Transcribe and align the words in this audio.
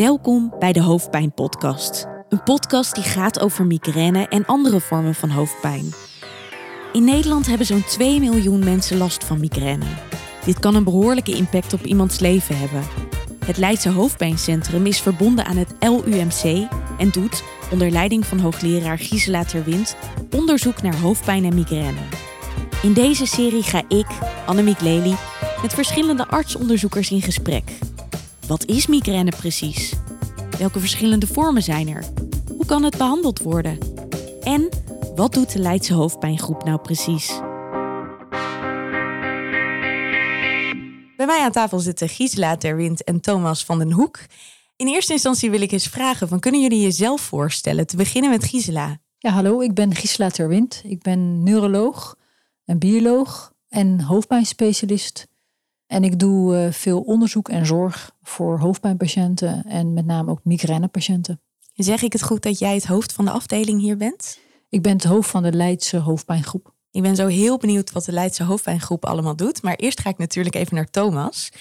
Welkom 0.00 0.54
bij 0.58 0.72
de 0.72 0.82
Hoofdpijn 0.82 1.32
Podcast. 1.32 2.06
Een 2.28 2.42
podcast 2.42 2.94
die 2.94 3.04
gaat 3.04 3.40
over 3.40 3.66
migraine 3.66 4.28
en 4.28 4.46
andere 4.46 4.80
vormen 4.80 5.14
van 5.14 5.30
hoofdpijn. 5.30 5.92
In 6.92 7.04
Nederland 7.04 7.46
hebben 7.46 7.66
zo'n 7.66 7.84
2 7.84 8.20
miljoen 8.20 8.64
mensen 8.64 8.96
last 8.96 9.24
van 9.24 9.40
migraine. 9.40 9.84
Dit 10.44 10.58
kan 10.58 10.74
een 10.74 10.84
behoorlijke 10.84 11.36
impact 11.36 11.72
op 11.72 11.84
iemands 11.84 12.18
leven 12.18 12.58
hebben. 12.58 12.82
Het 13.44 13.56
Leidse 13.56 13.88
Hoofdpijncentrum 13.88 14.86
is 14.86 15.00
verbonden 15.00 15.44
aan 15.44 15.56
het 15.56 15.74
LUMC 15.80 16.68
en 16.98 17.10
doet, 17.10 17.42
onder 17.72 17.90
leiding 17.90 18.26
van 18.26 18.38
hoogleraar 18.38 18.98
Gisela 18.98 19.44
Terwind, 19.44 19.96
onderzoek 20.36 20.82
naar 20.82 21.00
hoofdpijn 21.00 21.44
en 21.44 21.54
migraine. 21.54 22.00
In 22.82 22.92
deze 22.92 23.26
serie 23.26 23.62
ga 23.62 23.82
ik, 23.88 24.06
Annemiek 24.46 24.80
Lely, 24.80 25.14
met 25.62 25.74
verschillende 25.74 26.28
artsonderzoekers 26.28 27.10
in 27.10 27.22
gesprek. 27.22 27.78
Wat 28.50 28.64
is 28.64 28.86
migraine 28.86 29.30
precies? 29.30 29.92
Welke 30.58 30.80
verschillende 30.80 31.26
vormen 31.26 31.62
zijn 31.62 31.88
er? 31.88 32.04
Hoe 32.56 32.66
kan 32.66 32.82
het 32.82 32.96
behandeld 32.96 33.42
worden? 33.42 33.78
En 34.42 34.68
wat 35.14 35.32
doet 35.32 35.52
de 35.52 35.58
Leidse 35.58 35.94
hoofdpijngroep 35.94 36.64
nou 36.64 36.80
precies? 36.80 37.28
Bij 41.16 41.26
mij 41.26 41.40
aan 41.40 41.52
tafel 41.52 41.78
zitten 41.78 42.08
Gisela 42.08 42.56
Terwind 42.56 43.04
en 43.04 43.20
Thomas 43.20 43.64
van 43.64 43.78
den 43.78 43.92
Hoek. 43.92 44.18
In 44.76 44.86
eerste 44.86 45.12
instantie 45.12 45.50
wil 45.50 45.60
ik 45.60 45.72
eens 45.72 45.88
vragen: 45.88 46.28
van, 46.28 46.40
kunnen 46.40 46.60
jullie 46.60 46.82
jezelf 46.82 47.20
voorstellen? 47.20 47.86
Te 47.86 47.96
beginnen 47.96 48.30
met 48.30 48.44
Gisela. 48.44 49.00
Ja, 49.18 49.30
hallo, 49.30 49.60
ik 49.60 49.74
ben 49.74 49.94
Gisela 49.94 50.30
Terwind. 50.30 50.82
Ik 50.84 51.02
ben 51.02 51.42
neuroloog 51.42 52.16
en 52.64 52.78
bioloog 52.78 53.52
en 53.68 54.00
hoofdpijnspecialist. 54.00 55.29
En 55.90 56.04
ik 56.04 56.18
doe 56.18 56.54
uh, 56.54 56.72
veel 56.72 57.00
onderzoek 57.00 57.48
en 57.48 57.66
zorg 57.66 58.12
voor 58.22 58.58
hoofdpijnpatiënten 58.58 59.64
en 59.64 59.92
met 59.92 60.06
name 60.06 60.30
ook 60.30 60.44
migrainepatiënten. 60.44 61.40
Zeg 61.74 62.02
ik 62.02 62.12
het 62.12 62.22
goed 62.22 62.42
dat 62.42 62.58
jij 62.58 62.74
het 62.74 62.86
hoofd 62.86 63.12
van 63.12 63.24
de 63.24 63.30
afdeling 63.30 63.80
hier 63.80 63.96
bent? 63.96 64.38
Ik 64.68 64.82
ben 64.82 64.92
het 64.92 65.04
hoofd 65.04 65.30
van 65.30 65.42
de 65.42 65.52
Leidse 65.52 65.96
hoofdpijngroep. 65.96 66.74
Ik 66.90 67.02
ben 67.02 67.16
zo 67.16 67.26
heel 67.26 67.58
benieuwd 67.58 67.92
wat 67.92 68.04
de 68.04 68.12
Leidse 68.12 68.44
hoofdpijngroep 68.44 69.04
allemaal 69.04 69.36
doet. 69.36 69.62
Maar 69.62 69.74
eerst 69.74 70.00
ga 70.00 70.10
ik 70.10 70.18
natuurlijk 70.18 70.54
even 70.54 70.74
naar 70.74 70.90
Thomas. 70.90 71.52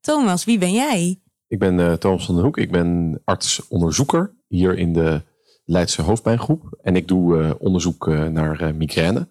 Thomas, 0.00 0.44
wie 0.44 0.58
ben 0.58 0.72
jij? 0.72 1.20
Ik 1.46 1.58
ben 1.58 1.78
uh, 1.78 1.92
Thomas 1.92 2.26
van 2.26 2.34
den 2.34 2.44
Hoek. 2.44 2.58
Ik 2.58 2.70
ben 2.70 3.20
arts-onderzoeker 3.24 4.34
hier 4.46 4.78
in 4.78 4.92
de 4.92 5.22
Leidse 5.64 6.02
hoofdpijngroep. 6.02 6.78
En 6.82 6.96
ik 6.96 7.08
doe 7.08 7.36
uh, 7.36 7.50
onderzoek 7.58 8.06
uh, 8.06 8.26
naar 8.26 8.74
migraine. 8.74 9.28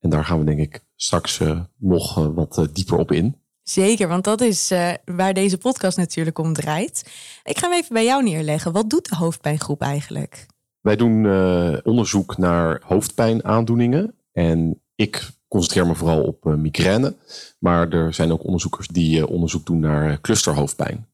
En 0.00 0.10
daar 0.10 0.24
gaan 0.24 0.38
we 0.38 0.44
denk 0.44 0.58
ik 0.58 0.84
straks 0.96 1.40
nog 1.76 2.14
wat 2.14 2.68
dieper 2.72 2.98
op 2.98 3.12
in. 3.12 3.38
Zeker, 3.70 4.08
want 4.08 4.24
dat 4.24 4.40
is 4.40 4.72
uh, 4.72 4.92
waar 5.04 5.34
deze 5.34 5.58
podcast 5.58 5.96
natuurlijk 5.96 6.38
om 6.38 6.52
draait. 6.52 7.10
Ik 7.44 7.58
ga 7.58 7.68
hem 7.68 7.78
even 7.78 7.94
bij 7.94 8.04
jou 8.04 8.22
neerleggen. 8.22 8.72
Wat 8.72 8.90
doet 8.90 9.08
de 9.08 9.16
hoofdpijngroep 9.16 9.80
eigenlijk? 9.80 10.46
Wij 10.80 10.96
doen 10.96 11.24
uh, 11.24 11.76
onderzoek 11.82 12.38
naar 12.38 12.80
hoofdpijnaandoeningen. 12.84 14.14
En 14.32 14.80
ik 14.94 15.30
concentreer 15.48 15.86
me 15.86 15.94
vooral 15.94 16.22
op 16.22 16.46
uh, 16.46 16.54
migraine. 16.54 17.14
Maar 17.58 17.88
er 17.88 18.14
zijn 18.14 18.32
ook 18.32 18.44
onderzoekers 18.44 18.88
die 18.88 19.26
onderzoek 19.26 19.66
doen 19.66 19.80
naar 19.80 20.20
clusterhoofdpijn. 20.20 21.06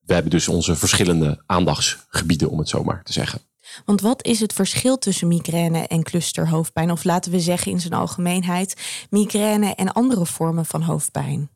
We 0.00 0.12
hebben 0.12 0.30
dus 0.30 0.48
onze 0.48 0.76
verschillende 0.76 1.42
aandachtsgebieden, 1.46 2.50
om 2.50 2.58
het 2.58 2.68
zo 2.68 2.84
maar 2.84 3.02
te 3.02 3.12
zeggen. 3.12 3.40
Want 3.84 4.00
wat 4.00 4.26
is 4.26 4.40
het 4.40 4.52
verschil 4.52 4.98
tussen 4.98 5.28
migraine 5.28 5.86
en 5.86 6.02
clusterhoofdpijn? 6.02 6.90
Of 6.90 7.04
laten 7.04 7.32
we 7.32 7.40
zeggen 7.40 7.72
in 7.72 7.80
zijn 7.80 7.92
algemeenheid, 7.92 9.06
migraine 9.10 9.74
en 9.74 9.92
andere 9.92 10.26
vormen 10.26 10.66
van 10.66 10.82
hoofdpijn? 10.82 11.48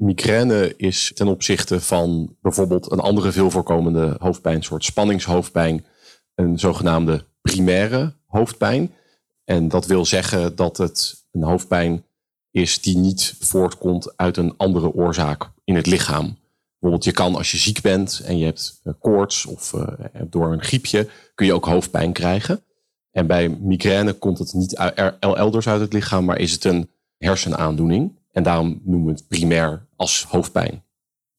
Migraine 0.00 0.76
is 0.76 1.12
ten 1.14 1.28
opzichte 1.28 1.80
van 1.80 2.36
bijvoorbeeld 2.42 2.92
een 2.92 3.00
andere 3.00 3.32
veel 3.32 3.50
voorkomende 3.50 4.16
hoofdpijn, 4.18 4.62
soort 4.62 4.84
spanningshoofdpijn, 4.84 5.84
een 6.34 6.58
zogenaamde 6.58 7.24
primaire 7.42 8.14
hoofdpijn. 8.26 8.92
En 9.44 9.68
dat 9.68 9.86
wil 9.86 10.04
zeggen 10.04 10.56
dat 10.56 10.76
het 10.76 11.26
een 11.32 11.42
hoofdpijn 11.42 12.04
is 12.50 12.80
die 12.80 12.96
niet 12.96 13.36
voortkomt 13.40 14.16
uit 14.16 14.36
een 14.36 14.54
andere 14.56 14.92
oorzaak 14.92 15.50
in 15.64 15.74
het 15.74 15.86
lichaam. 15.86 16.38
Bijvoorbeeld, 16.78 17.04
je 17.04 17.12
kan 17.12 17.34
als 17.34 17.50
je 17.50 17.58
ziek 17.58 17.80
bent 17.80 18.20
en 18.24 18.38
je 18.38 18.44
hebt 18.44 18.80
eh, 18.82 18.92
koorts 19.00 19.46
of 19.46 19.72
uh, 19.72 19.82
door 20.26 20.52
een 20.52 20.64
griepje, 20.64 21.08
kun 21.34 21.46
je 21.46 21.54
ook 21.54 21.66
hoofdpijn 21.66 22.12
krijgen. 22.12 22.62
En 23.10 23.26
bij 23.26 23.48
migraine 23.48 24.12
komt 24.12 24.38
het 24.38 24.52
niet 24.52 24.72
elders 25.20 25.68
uit 25.68 25.80
het 25.80 25.92
lichaam, 25.92 26.24
maar 26.24 26.38
is 26.38 26.52
het 26.52 26.64
een 26.64 26.90
hersenaandoening. 27.18 28.18
En 28.32 28.42
daarom 28.42 28.80
noemen 28.84 29.06
we 29.06 29.12
het 29.12 29.28
primair 29.28 29.88
als 30.00 30.26
hoofdpijn. 30.28 30.84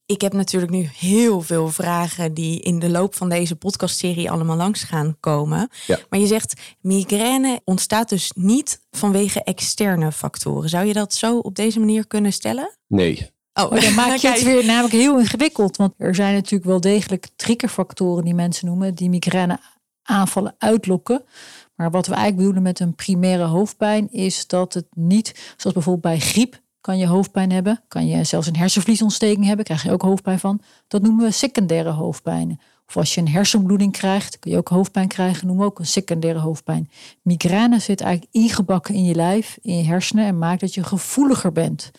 Ik 0.05 0.21
heb 0.21 0.33
natuurlijk 0.33 0.71
nu 0.71 0.89
heel 0.97 1.41
veel 1.41 1.69
vragen 1.69 2.33
die 2.33 2.59
in 2.59 2.79
de 2.79 2.89
loop 2.89 3.15
van 3.15 3.29
deze 3.29 3.55
podcastserie 3.55 4.31
allemaal 4.31 4.55
langs 4.55 4.83
gaan 4.83 5.17
komen. 5.19 5.69
Ja. 5.87 5.99
Maar 6.09 6.19
je 6.19 6.27
zegt 6.27 6.61
migraine 6.81 7.61
ontstaat 7.63 8.09
dus 8.09 8.31
niet 8.35 8.81
vanwege 8.91 9.43
externe 9.43 10.11
factoren. 10.11 10.69
Zou 10.69 10.85
je 10.85 10.93
dat 10.93 11.13
zo 11.13 11.37
op 11.37 11.55
deze 11.55 11.79
manier 11.79 12.07
kunnen 12.07 12.33
stellen? 12.33 12.77
Nee. 12.87 13.29
Oh, 13.53 13.81
dan 13.81 13.93
maak 13.93 14.15
je 14.15 14.27
het 14.31 14.43
weer 14.43 14.65
namelijk 14.65 14.93
heel 14.93 15.19
ingewikkeld. 15.19 15.77
Want 15.77 15.93
er 15.97 16.15
zijn 16.15 16.33
natuurlijk 16.33 16.69
wel 16.69 16.81
degelijk 16.81 17.27
triggerfactoren 17.35 18.23
die 18.23 18.33
mensen 18.33 18.67
noemen, 18.67 18.95
die 18.95 19.09
migraine 19.09 19.59
aanvallen 20.03 20.55
uitlokken. 20.57 21.23
Maar 21.75 21.91
wat 21.91 22.07
we 22.07 22.13
eigenlijk 22.13 22.37
bedoelen 22.37 22.63
met 22.63 22.79
een 22.79 22.95
primaire 22.95 23.43
hoofdpijn 23.43 24.11
is 24.11 24.47
dat 24.47 24.73
het 24.73 24.87
niet, 24.95 25.53
zoals 25.57 25.75
bijvoorbeeld 25.75 26.13
bij 26.13 26.19
griep, 26.19 26.60
kan 26.81 26.97
je 26.97 27.07
hoofdpijn 27.07 27.51
hebben. 27.51 27.83
Kan 27.87 28.07
je 28.07 28.23
zelfs 28.23 28.47
een 28.47 28.55
hersenvliesontsteking 28.55 29.45
hebben, 29.45 29.65
krijg 29.65 29.83
je 29.83 29.91
ook 29.91 30.01
hoofdpijn 30.01 30.39
van. 30.39 30.61
Dat 30.87 31.01
noemen 31.01 31.25
we 31.25 31.31
secundaire 31.31 31.89
hoofdpijnen. 31.89 32.59
Of 32.87 32.97
als 32.97 33.13
je 33.15 33.21
een 33.21 33.29
hersenbloeding 33.29 33.91
krijgt, 33.91 34.39
kun 34.39 34.51
je 34.51 34.57
ook 34.57 34.67
hoofdpijn 34.67 35.07
krijgen, 35.07 35.47
noemen 35.47 35.65
we 35.65 35.71
ook 35.71 35.79
een 35.79 35.85
secundaire 35.85 36.39
hoofdpijn. 36.39 36.89
Migraine 37.21 37.79
zit 37.79 38.01
eigenlijk 38.01 38.33
ingebakken 38.33 38.95
in 38.95 39.05
je 39.05 39.15
lijf, 39.15 39.57
in 39.61 39.77
je 39.77 39.83
hersenen 39.83 40.25
en 40.25 40.37
maakt 40.37 40.59
dat 40.59 40.73
je 40.73 40.83
gevoeliger 40.83 41.51
bent 41.51 41.91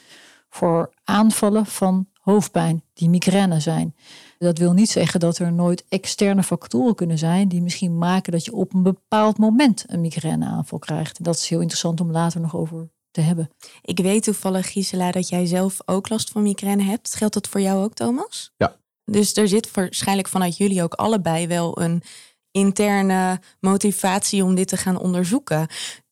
voor 0.48 0.90
aanvallen 1.04 1.66
van 1.66 2.06
hoofdpijn 2.20 2.82
die 2.94 3.08
migraine 3.08 3.60
zijn. 3.60 3.94
Dat 4.38 4.58
wil 4.58 4.72
niet 4.72 4.90
zeggen 4.90 5.20
dat 5.20 5.38
er 5.38 5.52
nooit 5.52 5.84
externe 5.88 6.42
factoren 6.42 6.94
kunnen 6.94 7.18
zijn 7.18 7.48
die 7.48 7.62
misschien 7.62 7.98
maken 7.98 8.32
dat 8.32 8.44
je 8.44 8.52
op 8.52 8.74
een 8.74 8.82
bepaald 8.82 9.38
moment 9.38 9.84
een 9.86 10.00
migraineaanval 10.00 10.78
krijgt. 10.78 11.24
Dat 11.24 11.34
is 11.34 11.48
heel 11.48 11.60
interessant 11.60 12.00
om 12.00 12.10
later 12.10 12.40
nog 12.40 12.56
over 12.56 12.90
te 13.12 13.20
hebben. 13.20 13.50
Ik 13.82 13.98
weet 13.98 14.22
toevallig, 14.22 14.72
Gisela, 14.72 15.10
dat 15.10 15.28
jij 15.28 15.46
zelf 15.46 15.78
ook 15.84 16.08
last 16.08 16.30
van 16.30 16.42
migraine 16.42 16.82
hebt. 16.82 17.14
Geldt 17.14 17.34
dat 17.34 17.48
voor 17.48 17.60
jou 17.60 17.84
ook, 17.84 17.94
Thomas? 17.94 18.52
Ja. 18.56 18.76
Dus 19.04 19.36
er 19.36 19.48
zit 19.48 19.70
waarschijnlijk 19.70 20.28
vanuit 20.28 20.56
jullie 20.56 20.82
ook 20.82 20.94
allebei 20.94 21.46
wel 21.46 21.80
een 21.80 22.02
interne 22.50 23.40
motivatie 23.60 24.44
om 24.44 24.54
dit 24.54 24.68
te 24.68 24.76
gaan 24.76 24.98
onderzoeken. 24.98 25.66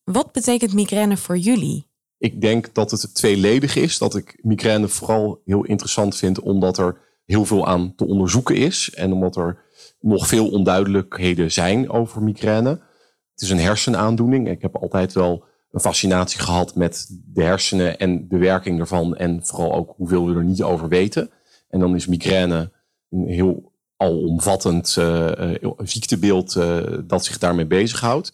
Wat 0.04 0.32
betekent 0.32 0.72
migraine 0.72 1.16
voor 1.16 1.38
jullie? 1.38 1.88
Ik 2.18 2.40
denk 2.40 2.74
dat 2.74 2.90
het 2.90 3.14
tweeledig 3.14 3.76
is. 3.76 3.98
Dat 3.98 4.14
ik 4.14 4.38
migraine 4.42 4.88
vooral 4.88 5.40
heel 5.44 5.64
interessant 5.64 6.16
vind, 6.16 6.40
omdat 6.40 6.78
er 6.78 6.98
heel 7.24 7.44
veel 7.44 7.66
aan 7.66 7.94
te 7.94 8.06
onderzoeken 8.06 8.56
is. 8.56 8.90
En 8.94 9.12
omdat 9.12 9.36
er 9.36 9.62
nog 10.00 10.26
veel 10.26 10.48
onduidelijkheden 10.50 11.52
zijn 11.52 11.90
over 11.90 12.22
migraine. 12.22 12.68
Het 13.32 13.42
is 13.42 13.50
een 13.50 13.58
hersenaandoening. 13.58 14.48
Ik 14.48 14.62
heb 14.62 14.76
altijd 14.76 15.12
wel 15.12 15.44
een 15.70 15.80
fascinatie 15.80 16.40
gehad 16.40 16.74
met 16.74 17.06
de 17.24 17.42
hersenen 17.42 17.98
en 17.98 18.28
de 18.28 18.38
werking 18.38 18.80
ervan. 18.80 19.16
En 19.16 19.46
vooral 19.46 19.74
ook 19.74 19.94
hoeveel 19.96 20.26
we 20.26 20.34
er 20.34 20.44
niet 20.44 20.62
over 20.62 20.88
weten. 20.88 21.30
En 21.68 21.80
dan 21.80 21.94
is 21.94 22.06
migraine 22.06 22.70
een 23.10 23.26
heel 23.26 23.72
alomvattend 23.96 24.96
uh, 24.98 25.54
ziektebeeld 25.78 26.54
uh, 26.54 26.82
dat 27.04 27.24
zich 27.24 27.38
daarmee 27.38 27.66
bezighoudt. 27.66 28.32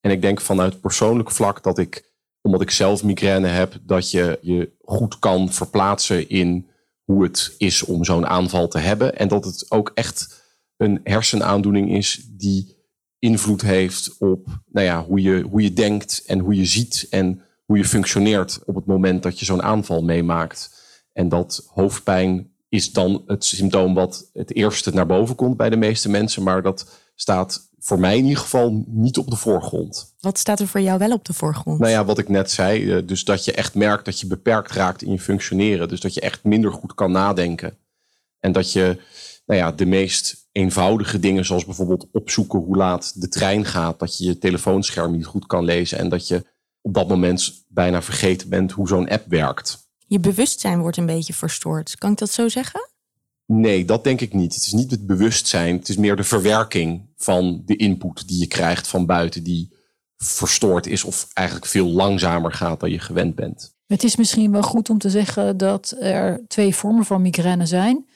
En 0.00 0.10
ik 0.10 0.22
denk 0.22 0.40
vanuit 0.40 0.80
persoonlijk 0.80 1.30
vlak 1.30 1.62
dat 1.62 1.78
ik, 1.78 2.12
omdat 2.42 2.60
ik 2.60 2.70
zelf 2.70 3.04
migraine 3.04 3.46
heb, 3.46 3.78
dat 3.82 4.10
je 4.10 4.38
je 4.40 4.70
goed 4.80 5.18
kan 5.18 5.52
verplaatsen 5.52 6.28
in 6.28 6.68
hoe 7.04 7.22
het 7.22 7.54
is 7.58 7.84
om 7.84 8.04
zo'n 8.04 8.26
aanval 8.26 8.68
te 8.68 8.78
hebben. 8.78 9.16
En 9.16 9.28
dat 9.28 9.44
het 9.44 9.66
ook 9.68 9.90
echt 9.94 10.44
een 10.76 11.00
hersenaandoening 11.04 11.92
is 11.96 12.26
die 12.30 12.77
invloed 13.18 13.62
heeft 13.62 14.16
op 14.18 14.46
nou 14.72 14.86
ja, 14.86 15.04
hoe, 15.04 15.22
je, 15.22 15.40
hoe 15.40 15.62
je 15.62 15.72
denkt 15.72 16.22
en 16.26 16.38
hoe 16.38 16.54
je 16.54 16.64
ziet 16.64 17.06
en 17.10 17.42
hoe 17.64 17.76
je 17.76 17.84
functioneert 17.84 18.60
op 18.64 18.74
het 18.74 18.86
moment 18.86 19.22
dat 19.22 19.38
je 19.38 19.44
zo'n 19.44 19.62
aanval 19.62 20.02
meemaakt. 20.02 20.76
En 21.12 21.28
dat 21.28 21.68
hoofdpijn 21.72 22.50
is 22.68 22.92
dan 22.92 23.22
het 23.26 23.44
symptoom 23.44 23.94
wat 23.94 24.30
het 24.32 24.54
eerste 24.54 24.94
naar 24.94 25.06
boven 25.06 25.34
komt 25.34 25.56
bij 25.56 25.70
de 25.70 25.76
meeste 25.76 26.08
mensen, 26.08 26.42
maar 26.42 26.62
dat 26.62 27.00
staat 27.14 27.68
voor 27.78 28.00
mij 28.00 28.16
in 28.16 28.24
ieder 28.24 28.42
geval 28.42 28.84
niet 28.86 29.18
op 29.18 29.30
de 29.30 29.36
voorgrond. 29.36 30.14
Wat 30.20 30.38
staat 30.38 30.60
er 30.60 30.68
voor 30.68 30.80
jou 30.80 30.98
wel 30.98 31.12
op 31.12 31.24
de 31.24 31.32
voorgrond? 31.32 31.78
Nou 31.78 31.92
ja, 31.92 32.04
wat 32.04 32.18
ik 32.18 32.28
net 32.28 32.50
zei, 32.50 32.92
eh, 32.92 33.06
dus 33.06 33.24
dat 33.24 33.44
je 33.44 33.52
echt 33.52 33.74
merkt 33.74 34.04
dat 34.04 34.20
je 34.20 34.26
beperkt 34.26 34.72
raakt 34.72 35.02
in 35.02 35.12
je 35.12 35.20
functioneren, 35.20 35.88
dus 35.88 36.00
dat 36.00 36.14
je 36.14 36.20
echt 36.20 36.44
minder 36.44 36.72
goed 36.72 36.94
kan 36.94 37.12
nadenken. 37.12 37.78
En 38.40 38.52
dat 38.52 38.72
je 38.72 39.00
nou 39.46 39.60
ja, 39.60 39.72
de 39.72 39.86
meest 39.86 40.47
eenvoudige 40.58 41.18
dingen, 41.18 41.44
zoals 41.44 41.64
bijvoorbeeld 41.64 42.06
opzoeken 42.12 42.58
hoe 42.58 42.76
laat 42.76 43.20
de 43.20 43.28
trein 43.28 43.64
gaat, 43.64 43.98
dat 43.98 44.18
je 44.18 44.24
je 44.24 44.38
telefoonscherm 44.38 45.12
niet 45.12 45.26
goed 45.26 45.46
kan 45.46 45.64
lezen 45.64 45.98
en 45.98 46.08
dat 46.08 46.28
je 46.28 46.46
op 46.80 46.94
dat 46.94 47.08
moment 47.08 47.64
bijna 47.68 48.02
vergeten 48.02 48.48
bent 48.48 48.72
hoe 48.72 48.88
zo'n 48.88 49.08
app 49.08 49.24
werkt. 49.28 49.88
Je 50.06 50.20
bewustzijn 50.20 50.80
wordt 50.80 50.96
een 50.96 51.06
beetje 51.06 51.32
verstoord. 51.32 51.98
Kan 51.98 52.10
ik 52.10 52.18
dat 52.18 52.30
zo 52.30 52.48
zeggen? 52.48 52.88
Nee, 53.46 53.84
dat 53.84 54.04
denk 54.04 54.20
ik 54.20 54.32
niet. 54.32 54.54
Het 54.54 54.64
is 54.64 54.72
niet 54.72 54.90
het 54.90 55.06
bewustzijn. 55.06 55.76
Het 55.76 55.88
is 55.88 55.96
meer 55.96 56.16
de 56.16 56.24
verwerking 56.24 57.08
van 57.16 57.62
de 57.64 57.76
input 57.76 58.28
die 58.28 58.38
je 58.38 58.46
krijgt 58.46 58.88
van 58.88 59.06
buiten, 59.06 59.42
die 59.42 59.76
verstoord 60.16 60.86
is 60.86 61.04
of 61.04 61.28
eigenlijk 61.32 61.66
veel 61.66 61.86
langzamer 61.86 62.52
gaat 62.52 62.80
dan 62.80 62.90
je 62.90 62.98
gewend 62.98 63.34
bent. 63.34 63.76
Het 63.86 64.04
is 64.04 64.16
misschien 64.16 64.52
wel 64.52 64.62
goed 64.62 64.90
om 64.90 64.98
te 64.98 65.10
zeggen 65.10 65.56
dat 65.56 65.96
er 66.00 66.44
twee 66.48 66.74
vormen 66.74 67.04
van 67.04 67.22
migraine 67.22 67.66
zijn. 67.66 68.06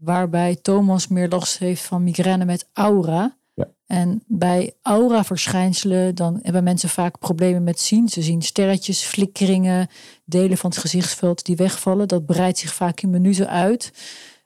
Waarbij 0.00 0.56
Thomas 0.62 1.08
meer 1.08 1.28
last 1.28 1.58
heeft 1.58 1.82
van 1.82 2.04
migraine 2.04 2.44
met 2.44 2.68
aura. 2.72 3.36
Ja. 3.54 3.68
En 3.86 4.22
bij 4.26 4.72
aura-verschijnselen 4.82 6.14
dan 6.14 6.38
hebben 6.42 6.64
mensen 6.64 6.88
vaak 6.88 7.18
problemen 7.18 7.62
met 7.62 7.80
zien. 7.80 8.08
Ze 8.08 8.22
zien 8.22 8.42
sterretjes, 8.42 9.02
flikkeringen, 9.02 9.88
delen 10.24 10.58
van 10.58 10.70
het 10.70 10.78
gezichtsveld 10.78 11.44
die 11.44 11.56
wegvallen. 11.56 12.08
Dat 12.08 12.26
breidt 12.26 12.58
zich 12.58 12.74
vaak 12.74 13.00
in 13.00 13.10
minuten 13.10 13.48
uit. 13.48 13.92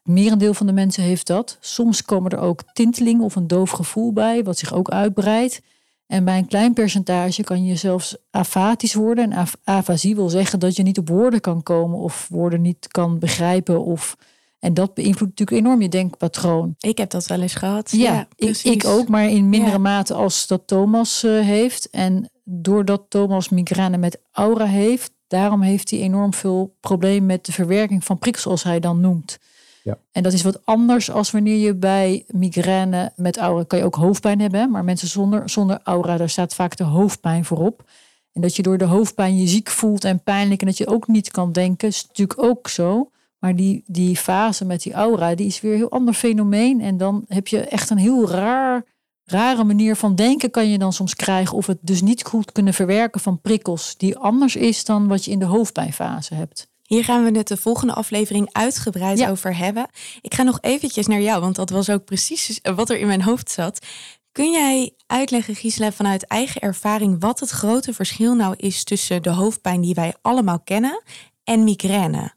Merendeel 0.02 0.54
van 0.54 0.66
de 0.66 0.72
mensen 0.72 1.02
heeft 1.02 1.26
dat. 1.26 1.56
Soms 1.60 2.02
komen 2.02 2.30
er 2.30 2.38
ook 2.38 2.62
tintelingen 2.72 3.24
of 3.24 3.36
een 3.36 3.46
doof 3.46 3.70
gevoel 3.70 4.12
bij, 4.12 4.44
wat 4.44 4.58
zich 4.58 4.72
ook 4.72 4.90
uitbreidt. 4.90 5.60
En 6.06 6.24
bij 6.24 6.38
een 6.38 6.46
klein 6.46 6.72
percentage 6.72 7.42
kan 7.42 7.64
je 7.64 7.76
zelfs 7.76 8.16
afatisch 8.30 8.94
worden. 8.94 9.24
En 9.24 9.38
af- 9.38 9.56
afasie 9.64 10.14
wil 10.14 10.28
zeggen 10.28 10.58
dat 10.58 10.76
je 10.76 10.82
niet 10.82 10.98
op 10.98 11.08
woorden 11.08 11.40
kan 11.40 11.62
komen 11.62 11.98
of 11.98 12.28
woorden 12.30 12.60
niet 12.60 12.88
kan 12.88 13.18
begrijpen. 13.18 13.84
Of, 13.84 14.16
en 14.64 14.74
dat 14.74 14.94
beïnvloedt 14.94 15.38
natuurlijk 15.38 15.66
enorm 15.66 15.82
je 15.82 15.88
denkpatroon. 15.88 16.74
Ik 16.78 16.98
heb 16.98 17.10
dat 17.10 17.26
wel 17.26 17.40
eens 17.40 17.54
gehad. 17.54 17.90
Ja, 17.90 18.28
ik, 18.36 18.84
ook, 18.86 19.08
maar 19.08 19.28
in 19.30 19.48
mindere 19.48 19.72
Ja. 19.72 19.78
mate 19.78 20.14
als 20.14 20.46
dat 20.46 20.62
Thomas 20.66 21.22
eh, 21.22 21.40
heeft. 21.40 21.90
En 21.90 22.30
doordat 22.44 23.02
Thomas 23.08 23.48
migraine 23.48 23.96
met 23.96 24.18
aura 24.32 24.64
heeft, 24.64 25.12
daarom 25.26 25.60
heeft 25.62 25.90
hij 25.90 26.00
enorm 26.00 26.34
veel 26.34 26.74
problemen 26.80 27.26
met 27.26 27.46
de 27.46 27.52
verwerking 27.52 28.04
van 28.04 28.18
prikkels, 28.18 28.42
zoals 28.44 28.62
hij 28.62 28.80
dan 28.80 29.00
noemt. 29.00 29.38
Ja. 29.82 29.98
En 30.12 30.22
dat 30.22 30.32
is 30.32 30.42
wat 30.42 30.66
anders 30.66 31.10
als 31.10 31.30
wanneer 31.30 31.58
je 31.58 31.74
bij 31.74 32.24
migraine 32.28 33.12
met 33.16 33.36
aura 33.36 33.64
kan 33.64 33.78
je 33.78 33.84
ook 33.84 33.94
hoofdpijn 33.94 34.40
hebben. 34.40 34.60
hè, 34.60 34.66
Maar 34.66 34.84
mensen 34.84 35.08
zonder, 35.08 35.50
zonder 35.50 35.80
aura, 35.82 36.16
daar 36.16 36.30
staat 36.30 36.54
vaak 36.54 36.76
de 36.76 36.84
hoofdpijn 36.84 37.44
voorop. 37.44 37.84
En 38.32 38.40
dat 38.40 38.56
je 38.56 38.62
door 38.62 38.78
de 38.78 38.84
hoofdpijn 38.84 39.36
je 39.36 39.46
ziek 39.46 39.68
voelt 39.68 40.04
en 40.04 40.22
pijnlijk 40.22 40.60
en 40.60 40.66
dat 40.66 40.78
je 40.78 40.86
ook 40.86 41.06
niet 41.08 41.30
kan 41.30 41.52
denken, 41.52 41.88
is 41.88 42.06
natuurlijk 42.06 42.42
ook 42.42 42.68
zo. 42.68 43.08
Maar 43.44 43.56
die, 43.56 43.82
die 43.86 44.16
fase 44.16 44.64
met 44.64 44.82
die 44.82 44.92
aura, 44.92 45.34
die 45.34 45.46
is 45.46 45.60
weer 45.60 45.72
een 45.72 45.78
heel 45.78 45.90
ander 45.90 46.14
fenomeen. 46.14 46.80
En 46.80 46.96
dan 46.96 47.24
heb 47.28 47.48
je 47.48 47.60
echt 47.60 47.90
een 47.90 47.98
heel 47.98 48.28
raar, 48.30 48.84
rare 49.24 49.64
manier 49.64 49.96
van 49.96 50.14
denken 50.14 50.50
kan 50.50 50.70
je 50.70 50.78
dan 50.78 50.92
soms 50.92 51.14
krijgen. 51.14 51.56
Of 51.56 51.66
het 51.66 51.78
dus 51.80 52.02
niet 52.02 52.24
goed 52.24 52.52
kunnen 52.52 52.74
verwerken 52.74 53.20
van 53.20 53.40
prikkels. 53.40 53.96
Die 53.96 54.16
anders 54.16 54.56
is 54.56 54.84
dan 54.84 55.08
wat 55.08 55.24
je 55.24 55.30
in 55.30 55.38
de 55.38 55.44
hoofdpijnfase 55.44 56.34
hebt. 56.34 56.68
Hier 56.82 57.04
gaan 57.04 57.24
we 57.24 57.38
het 57.38 57.48
de 57.48 57.56
volgende 57.56 57.94
aflevering 57.94 58.48
uitgebreid 58.52 59.18
Ja. 59.18 59.30
over 59.30 59.56
hebben. 59.56 59.86
Ik 60.20 60.34
ga 60.34 60.42
nog 60.42 60.58
eventjes 60.60 61.06
naar 61.06 61.20
jou, 61.20 61.40
want 61.40 61.56
dat 61.56 61.70
was 61.70 61.90
ook 61.90 62.04
precies 62.04 62.60
wat 62.74 62.90
er 62.90 62.98
in 62.98 63.06
mijn 63.06 63.22
hoofd 63.22 63.50
zat. 63.50 63.86
Kun 64.32 64.50
jij 64.50 64.94
uitleggen, 65.06 65.54
Gisela, 65.54 65.92
vanuit 65.92 66.26
eigen 66.26 66.60
ervaring 66.60 67.20
wat 67.20 67.40
het 67.40 67.50
grote 67.50 67.94
verschil 67.94 68.34
nou 68.34 68.54
is 68.56 68.84
tussen 68.84 69.22
de 69.22 69.30
hoofdpijn 69.30 69.80
die 69.80 69.94
wij 69.94 70.14
allemaal 70.22 70.60
kennen 70.60 71.02
en 71.44 71.64
migraine? 71.64 72.32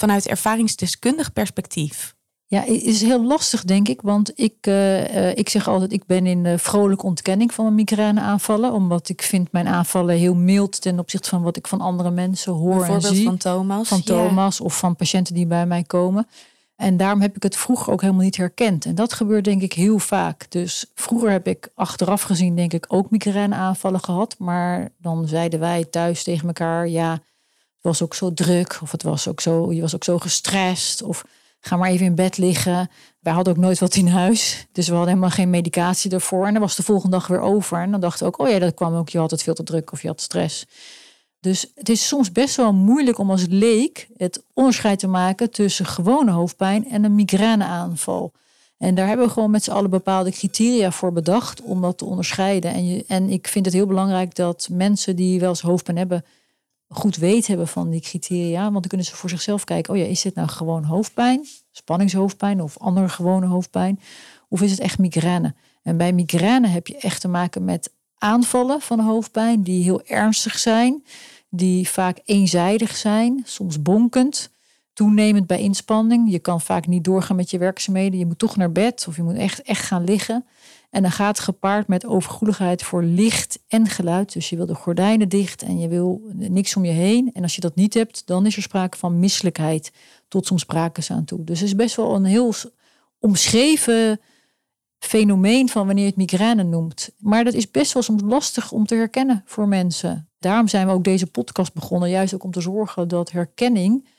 Vanuit 0.00 0.26
ervaringsdeskundig 0.26 1.32
perspectief. 1.32 2.14
Ja, 2.46 2.60
het 2.60 2.82
is 2.82 3.02
heel 3.02 3.24
lastig, 3.24 3.64
denk 3.64 3.88
ik. 3.88 4.00
Want 4.02 4.32
ik, 4.34 4.54
eh, 4.60 5.28
eh, 5.28 5.36
ik 5.36 5.48
zeg 5.48 5.68
altijd, 5.68 5.92
ik 5.92 6.06
ben 6.06 6.26
in 6.26 6.42
de 6.42 6.58
vrolijke 6.58 7.06
ontkenning 7.06 7.54
van 7.54 7.64
mijn 7.64 7.76
migraineaanvallen. 7.76 8.72
Omdat 8.72 9.08
ik 9.08 9.22
vind 9.22 9.52
mijn 9.52 9.68
aanvallen 9.68 10.16
heel 10.16 10.34
mild 10.34 10.80
ten 10.80 10.98
opzichte 10.98 11.28
van 11.28 11.42
wat 11.42 11.56
ik 11.56 11.66
van 11.66 11.80
andere 11.80 12.10
mensen 12.10 12.52
hoor 12.52 12.84
en 12.84 13.00
zie. 13.00 13.24
van 13.24 13.36
Thomas. 13.36 13.88
van 13.88 14.00
Ja. 14.04 14.04
Thomas 14.04 14.60
of 14.60 14.78
van 14.78 14.96
patiënten 14.96 15.34
die 15.34 15.46
bij 15.46 15.66
mij 15.66 15.82
komen. 15.82 16.26
En 16.76 16.96
daarom 16.96 17.20
heb 17.20 17.36
ik 17.36 17.42
het 17.42 17.56
vroeger 17.56 17.92
ook 17.92 18.00
helemaal 18.00 18.24
niet 18.24 18.36
herkend. 18.36 18.84
En 18.84 18.94
dat 18.94 19.12
gebeurt 19.12 19.44
denk 19.44 19.62
ik 19.62 19.72
heel 19.72 19.98
vaak. 19.98 20.46
Dus 20.50 20.90
vroeger 20.94 21.30
heb 21.30 21.46
ik 21.46 21.68
achteraf 21.74 22.22
gezien 22.22 22.56
denk 22.56 22.72
ik 22.72 22.84
ook 22.88 23.10
migraineaanvallen 23.10 24.00
gehad. 24.00 24.34
Maar 24.38 24.92
dan 24.98 25.28
zeiden 25.28 25.60
wij 25.60 25.84
thuis 25.84 26.22
tegen 26.22 26.46
elkaar, 26.46 26.88
ja, 26.88 27.20
het 27.80 27.90
was 27.90 28.02
ook 28.02 28.14
zo 28.14 28.32
druk. 28.32 28.78
Of 28.82 28.90
het 28.90 29.02
was 29.02 29.28
ook 29.28 29.40
zo, 29.40 29.72
je 29.72 29.80
was 29.80 29.94
ook 29.94 30.04
zo 30.04 30.18
gestrest. 30.18 31.02
Of 31.02 31.24
ga 31.60 31.76
maar 31.76 31.90
even 31.90 32.06
in 32.06 32.14
bed 32.14 32.36
liggen. 32.36 32.90
Wij 33.20 33.32
hadden 33.32 33.52
ook 33.52 33.60
nooit 33.60 33.78
wat 33.78 33.94
in 33.94 34.06
huis. 34.06 34.66
Dus 34.72 34.86
we 34.86 34.92
hadden 34.94 35.10
helemaal 35.10 35.34
geen 35.34 35.50
medicatie 35.50 36.10
ervoor. 36.10 36.46
En 36.46 36.52
dan 36.52 36.62
was 36.62 36.76
de 36.76 36.82
volgende 36.82 37.16
dag 37.16 37.26
weer 37.26 37.40
over. 37.40 37.78
En 37.78 37.90
dan 37.90 38.00
dachten 38.00 38.26
we 38.26 38.32
ook, 38.32 38.40
oh 38.40 38.48
ja, 38.48 38.58
dat 38.58 38.74
kwam 38.74 38.94
ook, 38.94 39.08
je 39.08 39.18
had 39.18 39.30
het 39.30 39.42
veel 39.42 39.54
te 39.54 39.62
druk 39.62 39.92
of 39.92 40.02
je 40.02 40.08
had 40.08 40.20
stress. 40.20 40.66
Dus 41.40 41.66
het 41.74 41.88
is 41.88 42.06
soms 42.06 42.32
best 42.32 42.56
wel 42.56 42.72
moeilijk 42.72 43.18
om 43.18 43.30
als 43.30 43.46
leek 43.48 44.08
het 44.16 44.42
onderscheid 44.54 44.98
te 44.98 45.06
maken 45.06 45.50
tussen 45.50 45.86
gewone 45.86 46.30
hoofdpijn 46.30 46.90
en 46.90 47.04
een 47.04 47.14
migraineaanval. 47.14 48.32
En 48.78 48.94
daar 48.94 49.06
hebben 49.06 49.26
we 49.26 49.32
gewoon 49.32 49.50
met 49.50 49.64
z'n 49.64 49.70
allen 49.70 49.90
bepaalde 49.90 50.30
criteria 50.30 50.90
voor 50.90 51.12
bedacht 51.12 51.62
om 51.62 51.80
dat 51.80 51.98
te 51.98 52.04
onderscheiden. 52.04 52.72
En, 52.72 52.86
je, 52.86 53.04
en 53.06 53.30
ik 53.30 53.48
vind 53.48 53.64
het 53.64 53.74
heel 53.74 53.86
belangrijk 53.86 54.34
dat 54.34 54.68
mensen 54.72 55.16
die 55.16 55.40
wel 55.40 55.48
eens 55.48 55.60
hoofdpijn 55.60 55.96
hebben, 55.96 56.24
goed 56.92 57.16
weet 57.16 57.46
hebben 57.46 57.68
van 57.68 57.90
die 57.90 58.00
criteria. 58.00 58.60
Want 58.60 58.72
dan 58.72 58.88
kunnen 58.88 59.06
ze 59.06 59.16
voor 59.16 59.30
zichzelf 59.30 59.64
kijken, 59.64 59.92
oh 59.92 59.98
ja, 59.98 60.04
is 60.04 60.22
dit 60.22 60.34
nou 60.34 60.48
gewoon 60.48 60.84
hoofdpijn, 60.84 61.46
spanningshoofdpijn 61.70 62.62
of 62.62 62.78
andere 62.78 63.08
gewone 63.08 63.46
hoofdpijn? 63.46 64.00
Of 64.48 64.62
is 64.62 64.70
het 64.70 64.80
echt 64.80 64.98
migraine? 64.98 65.54
En 65.82 65.96
bij 65.96 66.12
migraine 66.12 66.66
heb 66.68 66.86
je 66.86 66.96
echt 66.96 67.20
te 67.20 67.28
maken 67.28 67.64
met 67.64 67.92
aanvallen 68.18 68.80
van 68.80 69.00
hoofdpijn 69.00 69.62
die 69.62 69.82
heel 69.82 70.02
ernstig 70.02 70.58
zijn, 70.58 71.04
die 71.48 71.88
vaak 71.88 72.20
eenzijdig 72.24 72.96
zijn, 72.96 73.42
soms 73.44 73.82
bonkend, 73.82 74.50
toenemend 75.00 75.46
bij 75.46 75.60
inspanning. 75.60 76.30
Je 76.30 76.38
kan 76.38 76.60
vaak 76.60 76.86
niet 76.86 77.04
doorgaan 77.04 77.36
met 77.36 77.50
je 77.50 77.58
werkzaamheden, 77.58 78.18
je 78.18 78.26
moet 78.26 78.38
toch 78.38 78.56
naar 78.56 78.72
bed 78.72 79.04
of 79.08 79.16
je 79.16 79.22
moet 79.22 79.36
echt, 79.36 79.62
echt 79.62 79.86
gaan 79.86 80.04
liggen. 80.04 80.44
En 80.90 81.02
dan 81.02 81.10
gaat 81.10 81.36
het 81.36 81.44
gepaard 81.44 81.88
met 81.88 82.06
overgevoeligheid 82.06 82.82
voor 82.82 83.02
licht 83.02 83.58
en 83.68 83.86
geluid. 83.86 84.32
Dus 84.32 84.50
je 84.50 84.56
wil 84.56 84.66
de 84.66 84.74
gordijnen 84.74 85.28
dicht 85.28 85.62
en 85.62 85.78
je 85.78 85.88
wil 85.88 86.22
niks 86.34 86.76
om 86.76 86.84
je 86.84 86.92
heen. 86.92 87.30
En 87.32 87.42
als 87.42 87.54
je 87.54 87.60
dat 87.60 87.74
niet 87.74 87.94
hebt, 87.94 88.26
dan 88.26 88.46
is 88.46 88.56
er 88.56 88.62
sprake 88.62 88.98
van 88.98 89.18
misselijkheid 89.18 89.92
tot 90.28 90.46
soms 90.46 90.60
sprake 90.60 91.02
aan 91.08 91.24
toe. 91.24 91.44
Dus 91.44 91.58
het 91.58 91.68
is 91.68 91.74
best 91.74 91.96
wel 91.96 92.14
een 92.14 92.24
heel 92.24 92.54
omschreven 93.18 94.20
fenomeen 94.98 95.68
van 95.68 95.86
wanneer 95.86 96.04
je 96.04 96.10
het 96.10 96.18
migraine 96.18 96.62
noemt. 96.62 97.10
Maar 97.18 97.44
dat 97.44 97.54
is 97.54 97.70
best 97.70 97.92
wel 97.92 98.02
soms 98.02 98.22
lastig 98.24 98.72
om 98.72 98.86
te 98.86 98.94
herkennen 98.94 99.42
voor 99.44 99.68
mensen. 99.68 100.28
Daarom 100.38 100.68
zijn 100.68 100.86
we 100.86 100.92
ook 100.92 101.04
deze 101.04 101.26
podcast 101.26 101.74
begonnen, 101.74 102.10
juist 102.10 102.34
ook 102.34 102.44
om 102.44 102.50
te 102.50 102.60
zorgen 102.60 103.08
dat 103.08 103.30
herkenning 103.30 104.18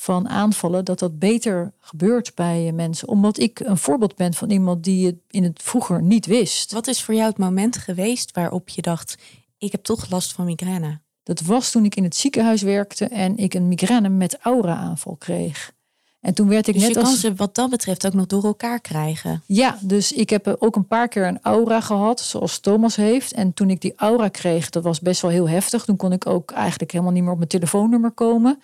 van 0.00 0.28
aanvallen, 0.28 0.84
dat 0.84 0.98
dat 0.98 1.18
beter 1.18 1.72
gebeurt 1.80 2.34
bij 2.34 2.72
mensen. 2.72 3.08
Omdat 3.08 3.38
ik 3.38 3.60
een 3.60 3.76
voorbeeld 3.76 4.16
ben 4.16 4.34
van 4.34 4.50
iemand 4.50 4.84
die 4.84 5.06
het 5.06 5.16
in 5.30 5.44
het 5.44 5.62
vroeger 5.62 6.02
niet 6.02 6.26
wist. 6.26 6.72
Wat 6.72 6.86
is 6.86 7.02
voor 7.02 7.14
jou 7.14 7.28
het 7.28 7.38
moment 7.38 7.76
geweest 7.76 8.32
waarop 8.32 8.68
je 8.68 8.82
dacht, 8.82 9.18
ik 9.58 9.72
heb 9.72 9.82
toch 9.82 10.10
last 10.10 10.32
van 10.32 10.44
migraine? 10.44 11.00
Dat 11.22 11.40
was 11.40 11.70
toen 11.70 11.84
ik 11.84 11.96
in 11.96 12.04
het 12.04 12.16
ziekenhuis 12.16 12.62
werkte 12.62 13.04
en 13.04 13.36
ik 13.36 13.54
een 13.54 13.68
migraine 13.68 14.08
met 14.08 14.38
aura-aanval 14.38 15.16
kreeg. 15.16 15.72
En 16.20 16.34
toen 16.34 16.48
werd 16.48 16.66
ik 16.66 16.74
Dus 16.74 16.82
net 16.82 16.92
je 16.92 17.00
kan 17.00 17.10
als 17.10 17.20
ze 17.20 17.34
wat 17.34 17.54
dat 17.54 17.70
betreft 17.70 18.06
ook 18.06 18.12
nog 18.12 18.26
door 18.26 18.44
elkaar 18.44 18.80
krijgen. 18.80 19.42
Ja, 19.46 19.78
dus 19.80 20.12
ik 20.12 20.30
heb 20.30 20.56
ook 20.58 20.76
een 20.76 20.86
paar 20.86 21.08
keer 21.08 21.26
een 21.26 21.38
aura 21.42 21.80
gehad, 21.80 22.20
zoals 22.20 22.58
Thomas 22.58 22.96
heeft. 22.96 23.32
En 23.32 23.54
toen 23.54 23.70
ik 23.70 23.80
die 23.80 23.92
aura 23.96 24.28
kreeg, 24.28 24.70
dat 24.70 24.82
was 24.82 25.00
best 25.00 25.22
wel 25.22 25.30
heel 25.30 25.48
heftig. 25.48 25.84
Toen 25.84 25.96
kon 25.96 26.12
ik 26.12 26.26
ook 26.26 26.50
eigenlijk 26.50 26.92
helemaal 26.92 27.12
niet 27.12 27.22
meer 27.22 27.32
op 27.32 27.38
mijn 27.38 27.48
telefoonnummer 27.48 28.10
komen. 28.10 28.60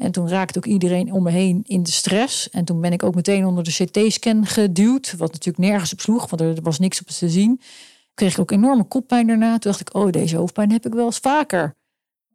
En 0.00 0.12
toen 0.12 0.28
raakte 0.28 0.58
ook 0.58 0.66
iedereen 0.66 1.12
om 1.12 1.22
me 1.22 1.30
heen 1.30 1.62
in 1.66 1.82
de 1.82 1.90
stress. 1.90 2.50
En 2.50 2.64
toen 2.64 2.80
ben 2.80 2.92
ik 2.92 3.02
ook 3.02 3.14
meteen 3.14 3.44
onder 3.44 3.64
de 3.64 3.72
CT-scan 3.84 4.46
geduwd, 4.46 5.14
wat 5.16 5.32
natuurlijk 5.32 5.64
nergens 5.64 5.92
op 5.92 6.00
sloeg, 6.00 6.30
want 6.30 6.40
er 6.40 6.62
was 6.62 6.78
niks 6.78 7.00
op 7.00 7.06
te 7.06 7.28
zien. 7.28 7.60
Kreeg 8.14 8.32
ik 8.32 8.38
ook 8.38 8.50
enorme 8.50 8.84
koppijn 8.84 9.26
daarna. 9.26 9.50
Toen 9.50 9.70
dacht 9.70 9.80
ik, 9.80 9.94
oh, 9.94 10.10
deze 10.10 10.36
hoofdpijn 10.36 10.72
heb 10.72 10.86
ik 10.86 10.92
wel 10.92 11.04
eens 11.04 11.18
vaker. 11.18 11.74